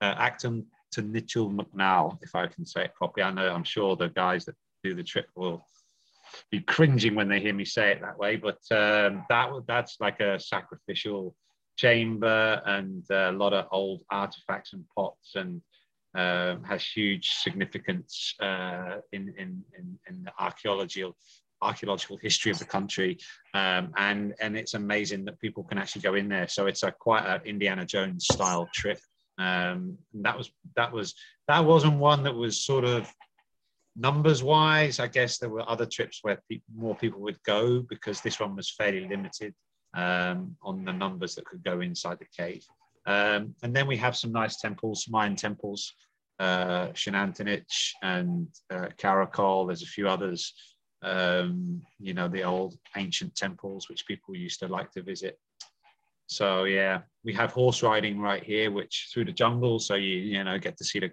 uh, 0.00 0.14
Acton 0.16 0.64
to 0.92 1.02
Mitchell 1.02 1.50
McNall, 1.50 2.18
if 2.22 2.34
I 2.34 2.46
can 2.46 2.64
say 2.64 2.84
it 2.84 2.94
properly. 2.94 3.24
I 3.24 3.30
know 3.30 3.52
I'm 3.52 3.64
sure 3.64 3.94
the 3.94 4.08
guys 4.08 4.46
that 4.46 4.54
do 4.82 4.94
the 4.94 5.04
trip 5.04 5.26
will 5.36 5.62
be 6.50 6.60
cringing 6.60 7.14
when 7.14 7.28
they 7.28 7.40
hear 7.40 7.54
me 7.54 7.66
say 7.66 7.92
it 7.92 8.00
that 8.00 8.18
way, 8.18 8.36
but 8.36 8.58
um, 8.70 9.24
that 9.28 9.50
that's 9.68 9.98
like 10.00 10.20
a 10.20 10.40
sacrificial 10.40 11.34
chamber 11.76 12.62
and 12.64 13.04
a 13.10 13.32
lot 13.32 13.52
of 13.52 13.66
old 13.70 14.02
artifacts 14.10 14.72
and 14.72 14.84
pots 14.96 15.32
and 15.34 15.60
uh, 16.16 16.56
has 16.66 16.84
huge 16.84 17.30
significance 17.30 18.34
uh, 18.40 18.96
in, 19.12 19.34
in, 19.38 19.62
in, 19.78 19.98
in, 20.08 20.24
the 20.24 20.32
archaeological 20.38 21.14
archaeological 21.62 22.18
history 22.18 22.50
of 22.50 22.58
the 22.58 22.64
country, 22.64 23.18
um, 23.54 23.92
and 23.96 24.34
and 24.40 24.56
it's 24.56 24.74
amazing 24.74 25.24
that 25.24 25.40
people 25.40 25.62
can 25.64 25.78
actually 25.78 26.02
go 26.02 26.14
in 26.14 26.28
there. 26.28 26.48
So 26.48 26.66
it's 26.66 26.82
a 26.82 26.90
quite 26.90 27.24
an 27.26 27.40
Indiana 27.44 27.84
Jones 27.84 28.26
style 28.30 28.68
trip. 28.72 28.98
Um, 29.38 29.98
that 30.14 30.36
was 30.36 30.50
that 30.76 30.92
was 30.92 31.14
that 31.48 31.64
wasn't 31.64 31.98
one 31.98 32.22
that 32.22 32.34
was 32.34 32.64
sort 32.64 32.84
of 32.84 33.12
numbers 33.94 34.42
wise. 34.42 35.00
I 35.00 35.08
guess 35.08 35.38
there 35.38 35.50
were 35.50 35.68
other 35.68 35.86
trips 35.86 36.20
where 36.22 36.40
pe- 36.50 36.60
more 36.74 36.94
people 36.94 37.20
would 37.20 37.42
go 37.42 37.80
because 37.80 38.20
this 38.20 38.40
one 38.40 38.56
was 38.56 38.70
fairly 38.70 39.08
limited 39.08 39.54
um, 39.94 40.56
on 40.62 40.84
the 40.84 40.92
numbers 40.92 41.34
that 41.34 41.46
could 41.46 41.62
go 41.64 41.80
inside 41.80 42.18
the 42.18 42.42
cave. 42.42 42.64
Um, 43.06 43.54
and 43.62 43.74
then 43.74 43.86
we 43.86 43.96
have 43.98 44.16
some 44.16 44.32
nice 44.32 44.56
temples, 44.60 45.06
Mayan 45.08 45.36
temples, 45.36 45.94
uh, 46.38 46.88
Xunantunich 46.88 47.92
and 48.02 48.48
uh, 48.70 48.88
Caracol. 48.98 49.66
There's 49.66 49.82
a 49.82 49.86
few 49.86 50.08
others, 50.08 50.52
um, 51.02 51.82
you 51.98 52.14
know, 52.14 52.28
the 52.28 52.44
old 52.44 52.76
ancient 52.96 53.34
temples 53.34 53.88
which 53.88 54.06
people 54.06 54.36
used 54.36 54.60
to 54.60 54.68
like 54.68 54.90
to 54.92 55.02
visit. 55.02 55.38
So 56.28 56.64
yeah, 56.64 57.02
we 57.24 57.32
have 57.34 57.52
horse 57.52 57.82
riding 57.82 58.18
right 58.18 58.42
here, 58.42 58.70
which 58.70 59.08
through 59.12 59.26
the 59.26 59.32
jungle. 59.32 59.78
So 59.78 59.94
you 59.94 60.16
you 60.16 60.42
know 60.44 60.58
get 60.58 60.76
to 60.78 60.84
see 60.84 60.98
the 60.98 61.10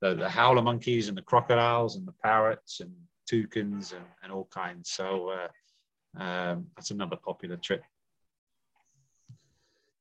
the, 0.00 0.14
the 0.14 0.28
howler 0.28 0.62
monkeys 0.62 1.08
and 1.08 1.16
the 1.16 1.22
crocodiles 1.22 1.96
and 1.96 2.06
the 2.06 2.14
parrots 2.22 2.78
and 2.80 2.92
toucans 3.26 3.92
and, 3.92 4.04
and 4.22 4.32
all 4.32 4.48
kinds. 4.52 4.90
So 4.90 5.30
uh, 5.30 6.22
um, 6.22 6.66
that's 6.76 6.92
another 6.92 7.16
popular 7.16 7.56
trip. 7.56 7.82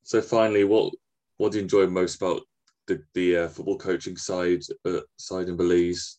So 0.04 0.22
finally, 0.22 0.64
what 0.64 0.94
what 1.38 1.52
do 1.52 1.58
you 1.58 1.64
enjoy 1.64 1.88
most 1.88 2.22
about 2.22 2.42
the 2.88 3.04
the 3.14 3.38
uh, 3.38 3.48
football 3.50 3.78
coaching 3.78 4.18
side 4.18 4.64
uh, 4.86 5.02
side 5.18 5.50
in 5.50 5.58
Belize, 5.58 6.18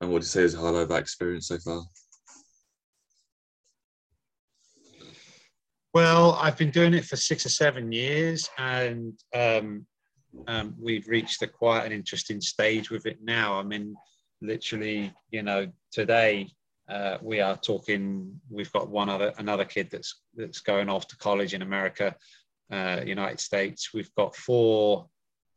and 0.00 0.10
what 0.10 0.20
do 0.20 0.24
you 0.24 0.28
say 0.28 0.42
is 0.42 0.54
a 0.54 0.58
highlight 0.58 0.82
of 0.82 0.88
that 0.90 1.00
experience 1.00 1.48
so 1.48 1.58
far? 1.58 1.82
Well, 5.92 6.38
I've 6.40 6.56
been 6.56 6.70
doing 6.70 6.94
it 6.94 7.04
for 7.04 7.16
six 7.16 7.44
or 7.44 7.48
seven 7.48 7.90
years, 7.90 8.48
and 8.58 9.18
um, 9.34 9.86
um, 10.46 10.74
we've 10.78 11.08
reached 11.08 11.42
a 11.42 11.48
quite 11.48 11.84
an 11.84 11.92
interesting 11.92 12.40
stage 12.40 12.90
with 12.90 13.06
it 13.06 13.18
now. 13.22 13.58
I 13.58 13.64
mean, 13.64 13.96
literally, 14.40 15.12
you 15.32 15.42
know, 15.42 15.66
today 15.90 16.48
uh, 16.88 17.18
we 17.22 17.40
are 17.40 17.56
talking. 17.56 18.40
We've 18.48 18.72
got 18.72 18.88
one 18.88 19.08
other 19.08 19.32
another 19.38 19.64
kid 19.64 19.90
that's 19.90 20.20
that's 20.36 20.60
going 20.60 20.88
off 20.88 21.08
to 21.08 21.16
college 21.16 21.54
in 21.54 21.62
America 21.62 22.14
uh, 22.70 23.00
United 23.04 23.40
States. 23.40 23.92
We've 23.92 24.14
got 24.14 24.36
four. 24.36 25.08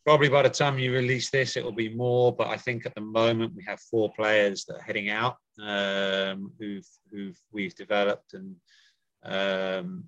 Probably 0.06 0.30
by 0.30 0.42
the 0.42 0.50
time 0.50 0.80
you 0.80 0.92
release 0.92 1.30
this, 1.30 1.56
it 1.56 1.64
will 1.64 1.72
be 1.72 1.94
more. 1.94 2.36
But 2.36 2.48
I 2.48 2.58
think 2.58 2.86
at 2.86 2.94
the 2.96 3.02
moment 3.02 3.54
we 3.56 3.64
have 3.66 3.80
four 3.80 4.12
players 4.14 4.66
that 4.66 4.76
are 4.76 4.84
heading 4.84 5.10
out, 5.10 5.38
um, 5.62 6.52
who've 6.60 6.88
who've 7.12 7.40
we've 7.52 7.76
developed 7.76 8.34
and 8.34 8.56
um, 9.24 10.06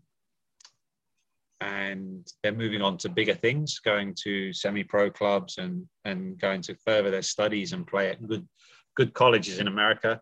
and 1.61 2.27
they're 2.43 2.51
moving 2.51 2.81
on 2.81 2.97
to 2.97 3.09
bigger 3.09 3.35
things, 3.35 3.79
going 3.79 4.13
to 4.23 4.51
semi-pro 4.51 5.11
clubs 5.11 5.57
and 5.57 5.87
and 6.03 6.37
going 6.39 6.61
to 6.63 6.75
further 6.85 7.09
their 7.09 7.21
studies 7.21 7.71
and 7.71 7.87
play 7.87 8.09
at 8.09 8.27
good 8.27 8.47
good 8.95 9.13
colleges 9.13 9.59
in 9.59 9.67
America 9.67 10.21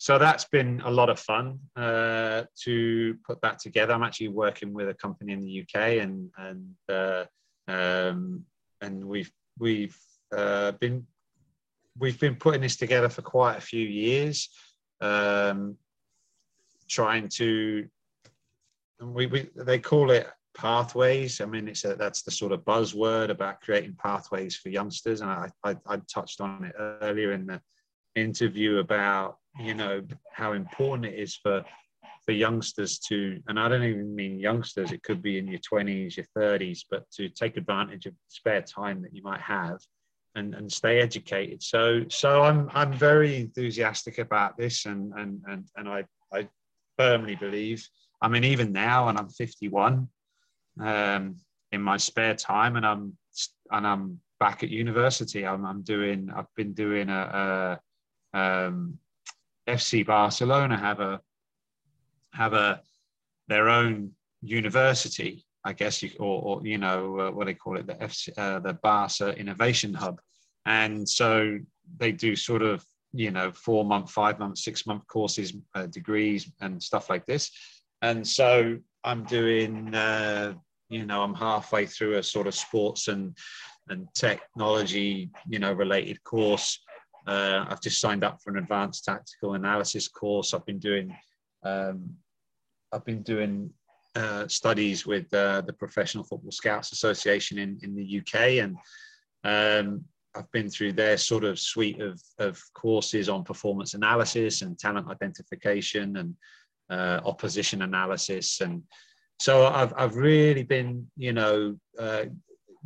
so 0.00 0.18
that's 0.18 0.46
been 0.46 0.80
a 0.86 0.90
lot 0.90 1.10
of 1.10 1.20
fun 1.20 1.58
uh, 1.76 2.44
to 2.64 3.18
put 3.26 3.42
that 3.42 3.58
together. 3.58 3.92
I'm 3.92 4.02
actually 4.02 4.28
working 4.28 4.72
with 4.72 4.88
a 4.88 4.94
company 4.94 5.34
in 5.34 5.42
the 5.42 5.60
UK, 5.60 6.00
and 6.00 6.30
and 6.38 6.74
uh, 6.88 7.24
um, 7.68 8.46
and 8.80 9.04
we've 9.04 9.30
we've 9.58 9.96
uh, 10.36 10.72
been 10.72 11.06
we've 11.98 12.18
been 12.18 12.36
putting 12.36 12.62
this 12.62 12.76
together 12.76 13.08
for 13.08 13.22
quite 13.22 13.56
a 13.56 13.60
few 13.60 13.86
years, 13.86 14.48
um, 15.00 15.76
trying 16.88 17.28
to 17.28 17.86
we, 19.02 19.26
we 19.26 19.48
they 19.56 19.78
call 19.78 20.10
it 20.10 20.28
pathways. 20.56 21.40
I 21.40 21.46
mean, 21.46 21.68
it's 21.68 21.84
a, 21.84 21.94
that's 21.94 22.22
the 22.22 22.30
sort 22.30 22.52
of 22.52 22.64
buzzword 22.64 23.30
about 23.30 23.60
creating 23.60 23.96
pathways 23.98 24.56
for 24.56 24.68
youngsters, 24.68 25.20
and 25.20 25.30
I, 25.30 25.48
I, 25.64 25.76
I 25.86 25.98
touched 26.12 26.40
on 26.40 26.64
it 26.64 26.74
earlier 26.78 27.32
in 27.32 27.46
the 27.46 27.60
interview 28.16 28.78
about 28.78 29.38
you 29.58 29.74
know 29.74 30.02
how 30.32 30.52
important 30.52 31.06
it 31.06 31.18
is 31.18 31.36
for 31.36 31.64
for 32.30 32.34
youngsters 32.34 33.00
to, 33.00 33.40
and 33.48 33.58
I 33.58 33.68
don't 33.68 33.82
even 33.82 34.14
mean 34.14 34.38
youngsters, 34.38 34.92
it 34.92 35.02
could 35.02 35.20
be 35.20 35.38
in 35.38 35.48
your 35.48 35.58
20s, 35.58 36.16
your 36.16 36.26
30s, 36.38 36.84
but 36.88 37.10
to 37.16 37.28
take 37.28 37.56
advantage 37.56 38.06
of 38.06 38.14
spare 38.28 38.62
time 38.62 39.02
that 39.02 39.12
you 39.12 39.20
might 39.24 39.40
have 39.40 39.80
and, 40.36 40.54
and 40.54 40.70
stay 40.70 41.00
educated. 41.00 41.60
So 41.60 42.04
so 42.08 42.42
I'm 42.42 42.70
I'm 42.72 42.92
very 42.92 43.40
enthusiastic 43.40 44.18
about 44.18 44.56
this 44.56 44.86
and 44.86 45.12
and 45.14 45.42
and, 45.48 45.64
and 45.74 45.88
I, 45.88 46.04
I 46.32 46.48
firmly 46.96 47.34
believe, 47.34 47.84
I 48.22 48.28
mean, 48.28 48.44
even 48.44 48.70
now, 48.70 49.08
and 49.08 49.18
I'm 49.18 49.28
51, 49.28 50.06
um, 50.80 51.36
in 51.72 51.82
my 51.82 51.96
spare 51.96 52.36
time, 52.36 52.76
and 52.76 52.86
I'm 52.86 53.16
and 53.72 53.84
I'm 53.84 54.20
back 54.38 54.62
at 54.62 54.70
university. 54.70 55.44
I'm, 55.44 55.66
I'm 55.66 55.82
doing. 55.82 56.30
I've 56.32 56.54
been 56.54 56.74
doing 56.74 57.08
a, 57.08 57.80
a 58.32 58.38
um, 58.38 59.00
FC 59.68 60.06
Barcelona 60.06 60.76
have 60.76 61.00
a 61.00 61.20
have 62.32 62.52
a 62.52 62.80
their 63.48 63.68
own 63.68 64.12
university, 64.42 65.44
I 65.64 65.72
guess, 65.72 66.02
you, 66.02 66.10
or, 66.18 66.42
or 66.42 66.66
you 66.66 66.78
know 66.78 67.20
uh, 67.20 67.30
what 67.30 67.46
they 67.46 67.54
call 67.54 67.76
it, 67.76 67.86
the 67.86 67.94
FC, 67.94 68.30
uh, 68.38 68.60
the 68.60 68.74
Barca 68.74 69.36
Innovation 69.36 69.94
Hub, 69.94 70.20
and 70.66 71.08
so 71.08 71.58
they 71.98 72.12
do 72.12 72.36
sort 72.36 72.62
of 72.62 72.84
you 73.12 73.30
know 73.30 73.50
four 73.52 73.84
month, 73.84 74.10
five 74.10 74.38
month, 74.38 74.58
six 74.58 74.86
month 74.86 75.06
courses, 75.06 75.52
uh, 75.74 75.86
degrees, 75.86 76.50
and 76.60 76.82
stuff 76.82 77.10
like 77.10 77.26
this, 77.26 77.50
and 78.02 78.26
so 78.26 78.78
I'm 79.04 79.24
doing. 79.24 79.94
Uh, 79.94 80.54
you 80.90 81.06
know, 81.06 81.22
I'm 81.22 81.34
halfway 81.34 81.86
through 81.86 82.18
a 82.18 82.22
sort 82.22 82.48
of 82.48 82.54
sports 82.54 83.06
and 83.06 83.36
and 83.88 84.06
technology, 84.14 85.30
you 85.48 85.58
know, 85.58 85.72
related 85.72 86.22
course. 86.24 86.80
Uh, 87.26 87.64
I've 87.68 87.80
just 87.80 88.00
signed 88.00 88.24
up 88.24 88.40
for 88.42 88.50
an 88.50 88.58
advanced 88.58 89.04
tactical 89.04 89.54
analysis 89.54 90.08
course. 90.08 90.54
I've 90.54 90.66
been 90.66 90.78
doing 90.78 91.14
um, 91.62 92.10
I've 92.92 93.04
been 93.04 93.22
doing 93.22 93.70
uh, 94.16 94.48
studies 94.48 95.06
with 95.06 95.32
uh, 95.32 95.60
the 95.60 95.72
Professional 95.72 96.24
Football 96.24 96.50
Scouts 96.50 96.92
Association 96.92 97.58
in, 97.58 97.78
in 97.82 97.94
the 97.94 98.20
UK, 98.20 98.62
and 98.64 98.76
um, 99.44 100.04
I've 100.34 100.50
been 100.52 100.68
through 100.68 100.92
their 100.92 101.16
sort 101.16 101.44
of 101.44 101.58
suite 101.58 102.00
of, 102.00 102.20
of 102.38 102.60
courses 102.74 103.28
on 103.28 103.44
performance 103.44 103.94
analysis 103.94 104.62
and 104.62 104.78
talent 104.78 105.08
identification 105.08 106.16
and 106.16 106.34
uh, 106.90 107.20
opposition 107.24 107.82
analysis. 107.82 108.60
And 108.60 108.82
so 109.40 109.66
I've, 109.66 109.92
I've 109.96 110.16
really 110.16 110.62
been, 110.62 111.08
you 111.16 111.32
know, 111.32 111.76
uh, 111.98 112.26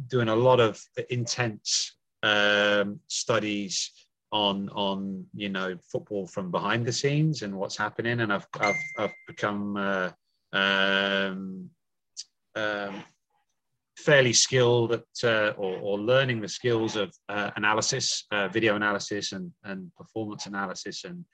doing 0.09 0.29
a 0.29 0.37
lot 0.37 0.61
of 0.61 0.81
intense 1.11 1.97
um, 2.23 3.01
studies 3.09 3.91
on 4.33 4.69
on 4.71 5.25
you 5.35 5.49
know 5.49 5.77
football 5.91 6.27
from 6.27 6.51
behind 6.51 6.85
the 6.87 6.93
scenes 6.93 7.43
and 7.43 7.55
what's 7.55 7.77
happening. 7.77 8.21
And 8.21 8.33
i've 8.33 8.47
i've, 8.61 8.75
I've 8.99 9.15
become 9.27 9.77
uh, 9.77 10.11
um, 10.53 11.71
um, 12.55 13.03
fairly 13.97 14.33
skilled 14.33 14.93
at 14.93 15.05
uh, 15.23 15.53
or, 15.57 15.79
or, 15.79 15.99
learning 15.99 16.41
the 16.41 16.49
skills 16.49 16.97
of 16.97 17.13
uh, 17.29 17.51
analysis 17.57 18.25
uh, 18.33 18.49
video 18.49 18.77
analysis 18.77 19.33
and 19.33 19.53
and 19.65 19.91
performance 19.97 20.47
analysis 20.47 21.05
and 21.05 21.25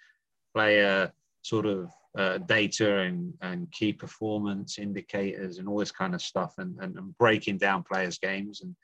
player 0.55 1.13
sort 1.43 1.67
of 1.67 1.91
uh, 2.19 2.39
data 2.39 2.99
and, 2.99 3.33
and 3.41 3.71
key 3.73 3.93
performance 3.93 4.79
indicators 4.79 5.59
and 5.59 5.69
all 5.69 5.79
this 5.79 5.93
kind 5.93 6.15
of 6.15 6.21
stuff 6.21 6.55
and, 6.59 6.77
and, 6.81 6.97
and 6.97 7.17
breaking 7.19 7.57
down 7.57 7.83
players 7.83 8.19
games 8.19 8.63
and 8.63 8.75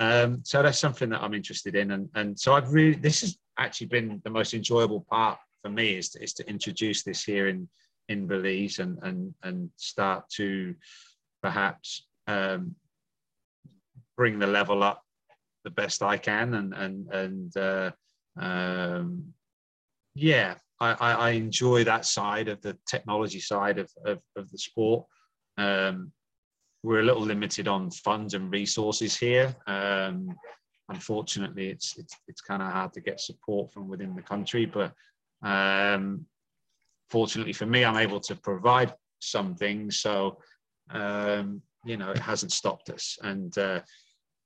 um, 0.00 0.40
so 0.44 0.62
that's 0.62 0.78
something 0.78 1.10
that 1.10 1.22
I'm 1.22 1.34
interested 1.34 1.76
in, 1.76 1.90
and 1.92 2.08
and 2.14 2.38
so 2.38 2.54
I've 2.54 2.72
really 2.72 2.94
this 2.94 3.20
has 3.20 3.38
actually 3.58 3.88
been 3.88 4.20
the 4.24 4.30
most 4.30 4.54
enjoyable 4.54 5.06
part 5.10 5.38
for 5.62 5.68
me 5.68 5.96
is 5.96 6.08
to, 6.10 6.22
is 6.22 6.32
to 6.34 6.48
introduce 6.48 7.02
this 7.02 7.22
here 7.22 7.48
in 7.48 7.68
in 8.08 8.26
Belize 8.26 8.78
and 8.78 8.98
and 9.02 9.34
and 9.42 9.70
start 9.76 10.24
to 10.36 10.74
perhaps 11.42 12.06
um, 12.26 12.74
bring 14.16 14.38
the 14.38 14.46
level 14.46 14.82
up 14.82 15.02
the 15.64 15.70
best 15.70 16.02
I 16.02 16.16
can, 16.16 16.54
and 16.54 16.72
and 16.72 17.08
and 17.12 17.56
uh, 17.56 17.90
um, 18.38 19.34
yeah, 20.14 20.54
I, 20.80 20.94
I 20.94 21.30
enjoy 21.32 21.84
that 21.84 22.06
side 22.06 22.48
of 22.48 22.62
the 22.62 22.76
technology 22.88 23.40
side 23.40 23.78
of 23.78 23.90
of, 24.06 24.18
of 24.34 24.50
the 24.50 24.58
sport. 24.58 25.04
Um, 25.58 26.12
we're 26.82 27.00
a 27.00 27.04
little 27.04 27.22
limited 27.22 27.68
on 27.68 27.90
funds 27.90 28.34
and 28.34 28.50
resources 28.50 29.16
here. 29.16 29.54
Um, 29.66 30.34
unfortunately, 30.88 31.68
it's 31.68 31.96
it's, 31.98 32.14
it's 32.28 32.40
kind 32.40 32.62
of 32.62 32.72
hard 32.72 32.92
to 32.94 33.00
get 33.00 33.20
support 33.20 33.72
from 33.72 33.88
within 33.88 34.14
the 34.14 34.22
country. 34.22 34.66
But 34.66 34.92
um, 35.42 36.26
fortunately 37.10 37.52
for 37.52 37.66
me, 37.66 37.84
I'm 37.84 37.96
able 37.96 38.20
to 38.20 38.34
provide 38.34 38.94
some 39.20 39.54
things. 39.54 40.00
So 40.00 40.38
um, 40.90 41.62
you 41.84 41.96
know, 41.96 42.10
it 42.10 42.18
hasn't 42.18 42.52
stopped 42.52 42.90
us. 42.90 43.18
And 43.22 43.56
uh, 43.56 43.80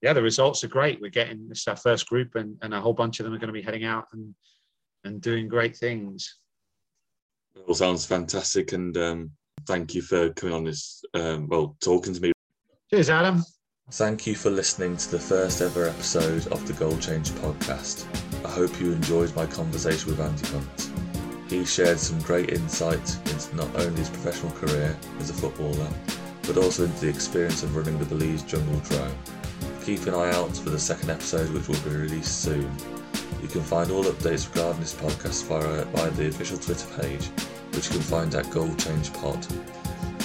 yeah, 0.03 0.13
the 0.13 0.23
results 0.23 0.63
are 0.65 0.69
great. 0.69 1.01
We're 1.01 1.11
getting 1.11 1.49
this 1.49 1.67
our 1.67 1.77
first 1.77 2.09
group, 2.09 2.35
and, 2.35 2.57
and 2.63 2.75
a 2.75 2.81
whole 2.81 2.93
bunch 2.93 3.21
of 3.21 3.25
them 3.25 3.35
are 3.35 3.39
going 3.39 3.49
to 3.49 3.53
be 3.53 3.63
heading 3.63 3.85
out 3.85 4.07
and 4.13 4.35
and 5.05 5.21
doing 5.21 5.49
great 5.49 5.77
things. 5.77 6.39
It 7.55 7.65
all 7.69 7.75
sounds 7.75 8.07
fantastic, 8.07 8.73
and 8.73 8.97
um, 8.97 9.31
thank 9.67 9.95
you 9.95 10.03
for 10.03 10.31
coming 10.31 10.55
on 10.55 10.65
this, 10.65 11.05
um, 11.15 11.49
well, 11.49 11.77
talking 11.81 12.15
to 12.15 12.21
me. 12.21 12.33
Cheers, 12.91 13.11
Adam. 13.11 13.45
Thank 13.91 14.27
you 14.27 14.35
for 14.35 14.51
listening 14.51 14.97
to 14.97 15.11
the 15.11 15.19
first 15.19 15.61
ever 15.61 15.87
episode 15.89 16.47
of 16.49 16.67
the 16.67 16.73
Goal 16.73 16.97
Change 16.99 17.31
podcast. 17.33 18.07
I 18.45 18.49
hope 18.49 18.81
you 18.81 18.93
enjoyed 18.93 19.35
my 19.37 19.47
conversation 19.47 20.11
with 20.11 20.21
Andy 20.21 20.47
Hunt. 20.47 21.51
He 21.51 21.65
shared 21.65 21.99
some 21.99 22.19
great 22.23 22.51
insight 22.51 23.17
into 23.27 23.57
not 23.57 23.75
only 23.77 23.99
his 23.99 24.09
professional 24.09 24.53
career 24.53 24.97
as 25.21 25.31
a 25.31 25.35
footballer, 25.35 25.89
but 26.47 26.57
also 26.57 26.85
into 26.85 27.01
the 27.03 27.09
experience 27.09 27.63
of 27.63 27.77
running 27.77 27.99
the 27.99 28.07
Belize 28.07 28.43
Jungle 28.43 28.81
Drome. 28.81 29.17
Keep 29.85 30.07
an 30.07 30.15
eye 30.15 30.33
out 30.33 30.57
for 30.57 30.71
the 30.71 30.79
second 30.79 31.11
episode, 31.11 31.51
which 31.51 31.69
will 31.69 31.91
be 31.91 31.97
released 31.97 32.43
soon. 32.43 32.71
You 33.43 33.49
can 33.49 33.61
find 33.61 33.91
all 33.91 34.05
updates 34.05 34.49
regarding 34.49 34.81
this 34.81 34.95
podcast 34.95 35.45
via, 35.45 35.85
via 35.85 36.11
the 36.13 36.29
official 36.29 36.57
Twitter 36.57 36.89
page 37.03 37.29
which 37.75 37.87
you 37.87 37.93
can 37.93 38.03
find 38.03 38.35
at 38.35 38.51
Goal 38.51 38.75
Change 38.77 39.13
Pod. 39.15 39.47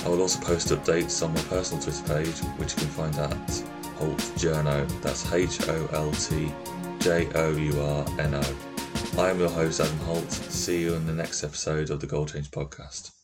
I 0.05 0.09
will 0.09 0.21
also 0.21 0.39
post 0.41 0.69
updates 0.69 1.23
on 1.23 1.33
my 1.33 1.41
personal 1.43 1.83
Twitter 1.83 2.13
page, 2.13 2.39
which 2.57 2.73
you 2.73 2.79
can 2.79 2.87
find 2.89 3.15
at 3.17 3.63
Holt 3.97 4.19
Journo. 4.37 4.87
That's 5.01 5.31
H 5.33 5.67
O 5.67 5.89
L 5.91 6.11
T 6.11 6.51
J 6.99 7.29
O 7.35 7.51
U 7.51 7.81
R 7.81 8.05
N 8.19 8.35
O. 8.35 8.55
I 9.17 9.29
am 9.29 9.39
your 9.39 9.49
host, 9.49 9.81
Adam 9.81 9.97
Holt. 9.99 10.31
See 10.31 10.81
you 10.81 10.93
in 10.93 11.05
the 11.05 11.13
next 11.13 11.43
episode 11.43 11.89
of 11.89 11.99
the 11.99 12.07
Goal 12.07 12.25
Change 12.25 12.49
Podcast. 12.51 13.18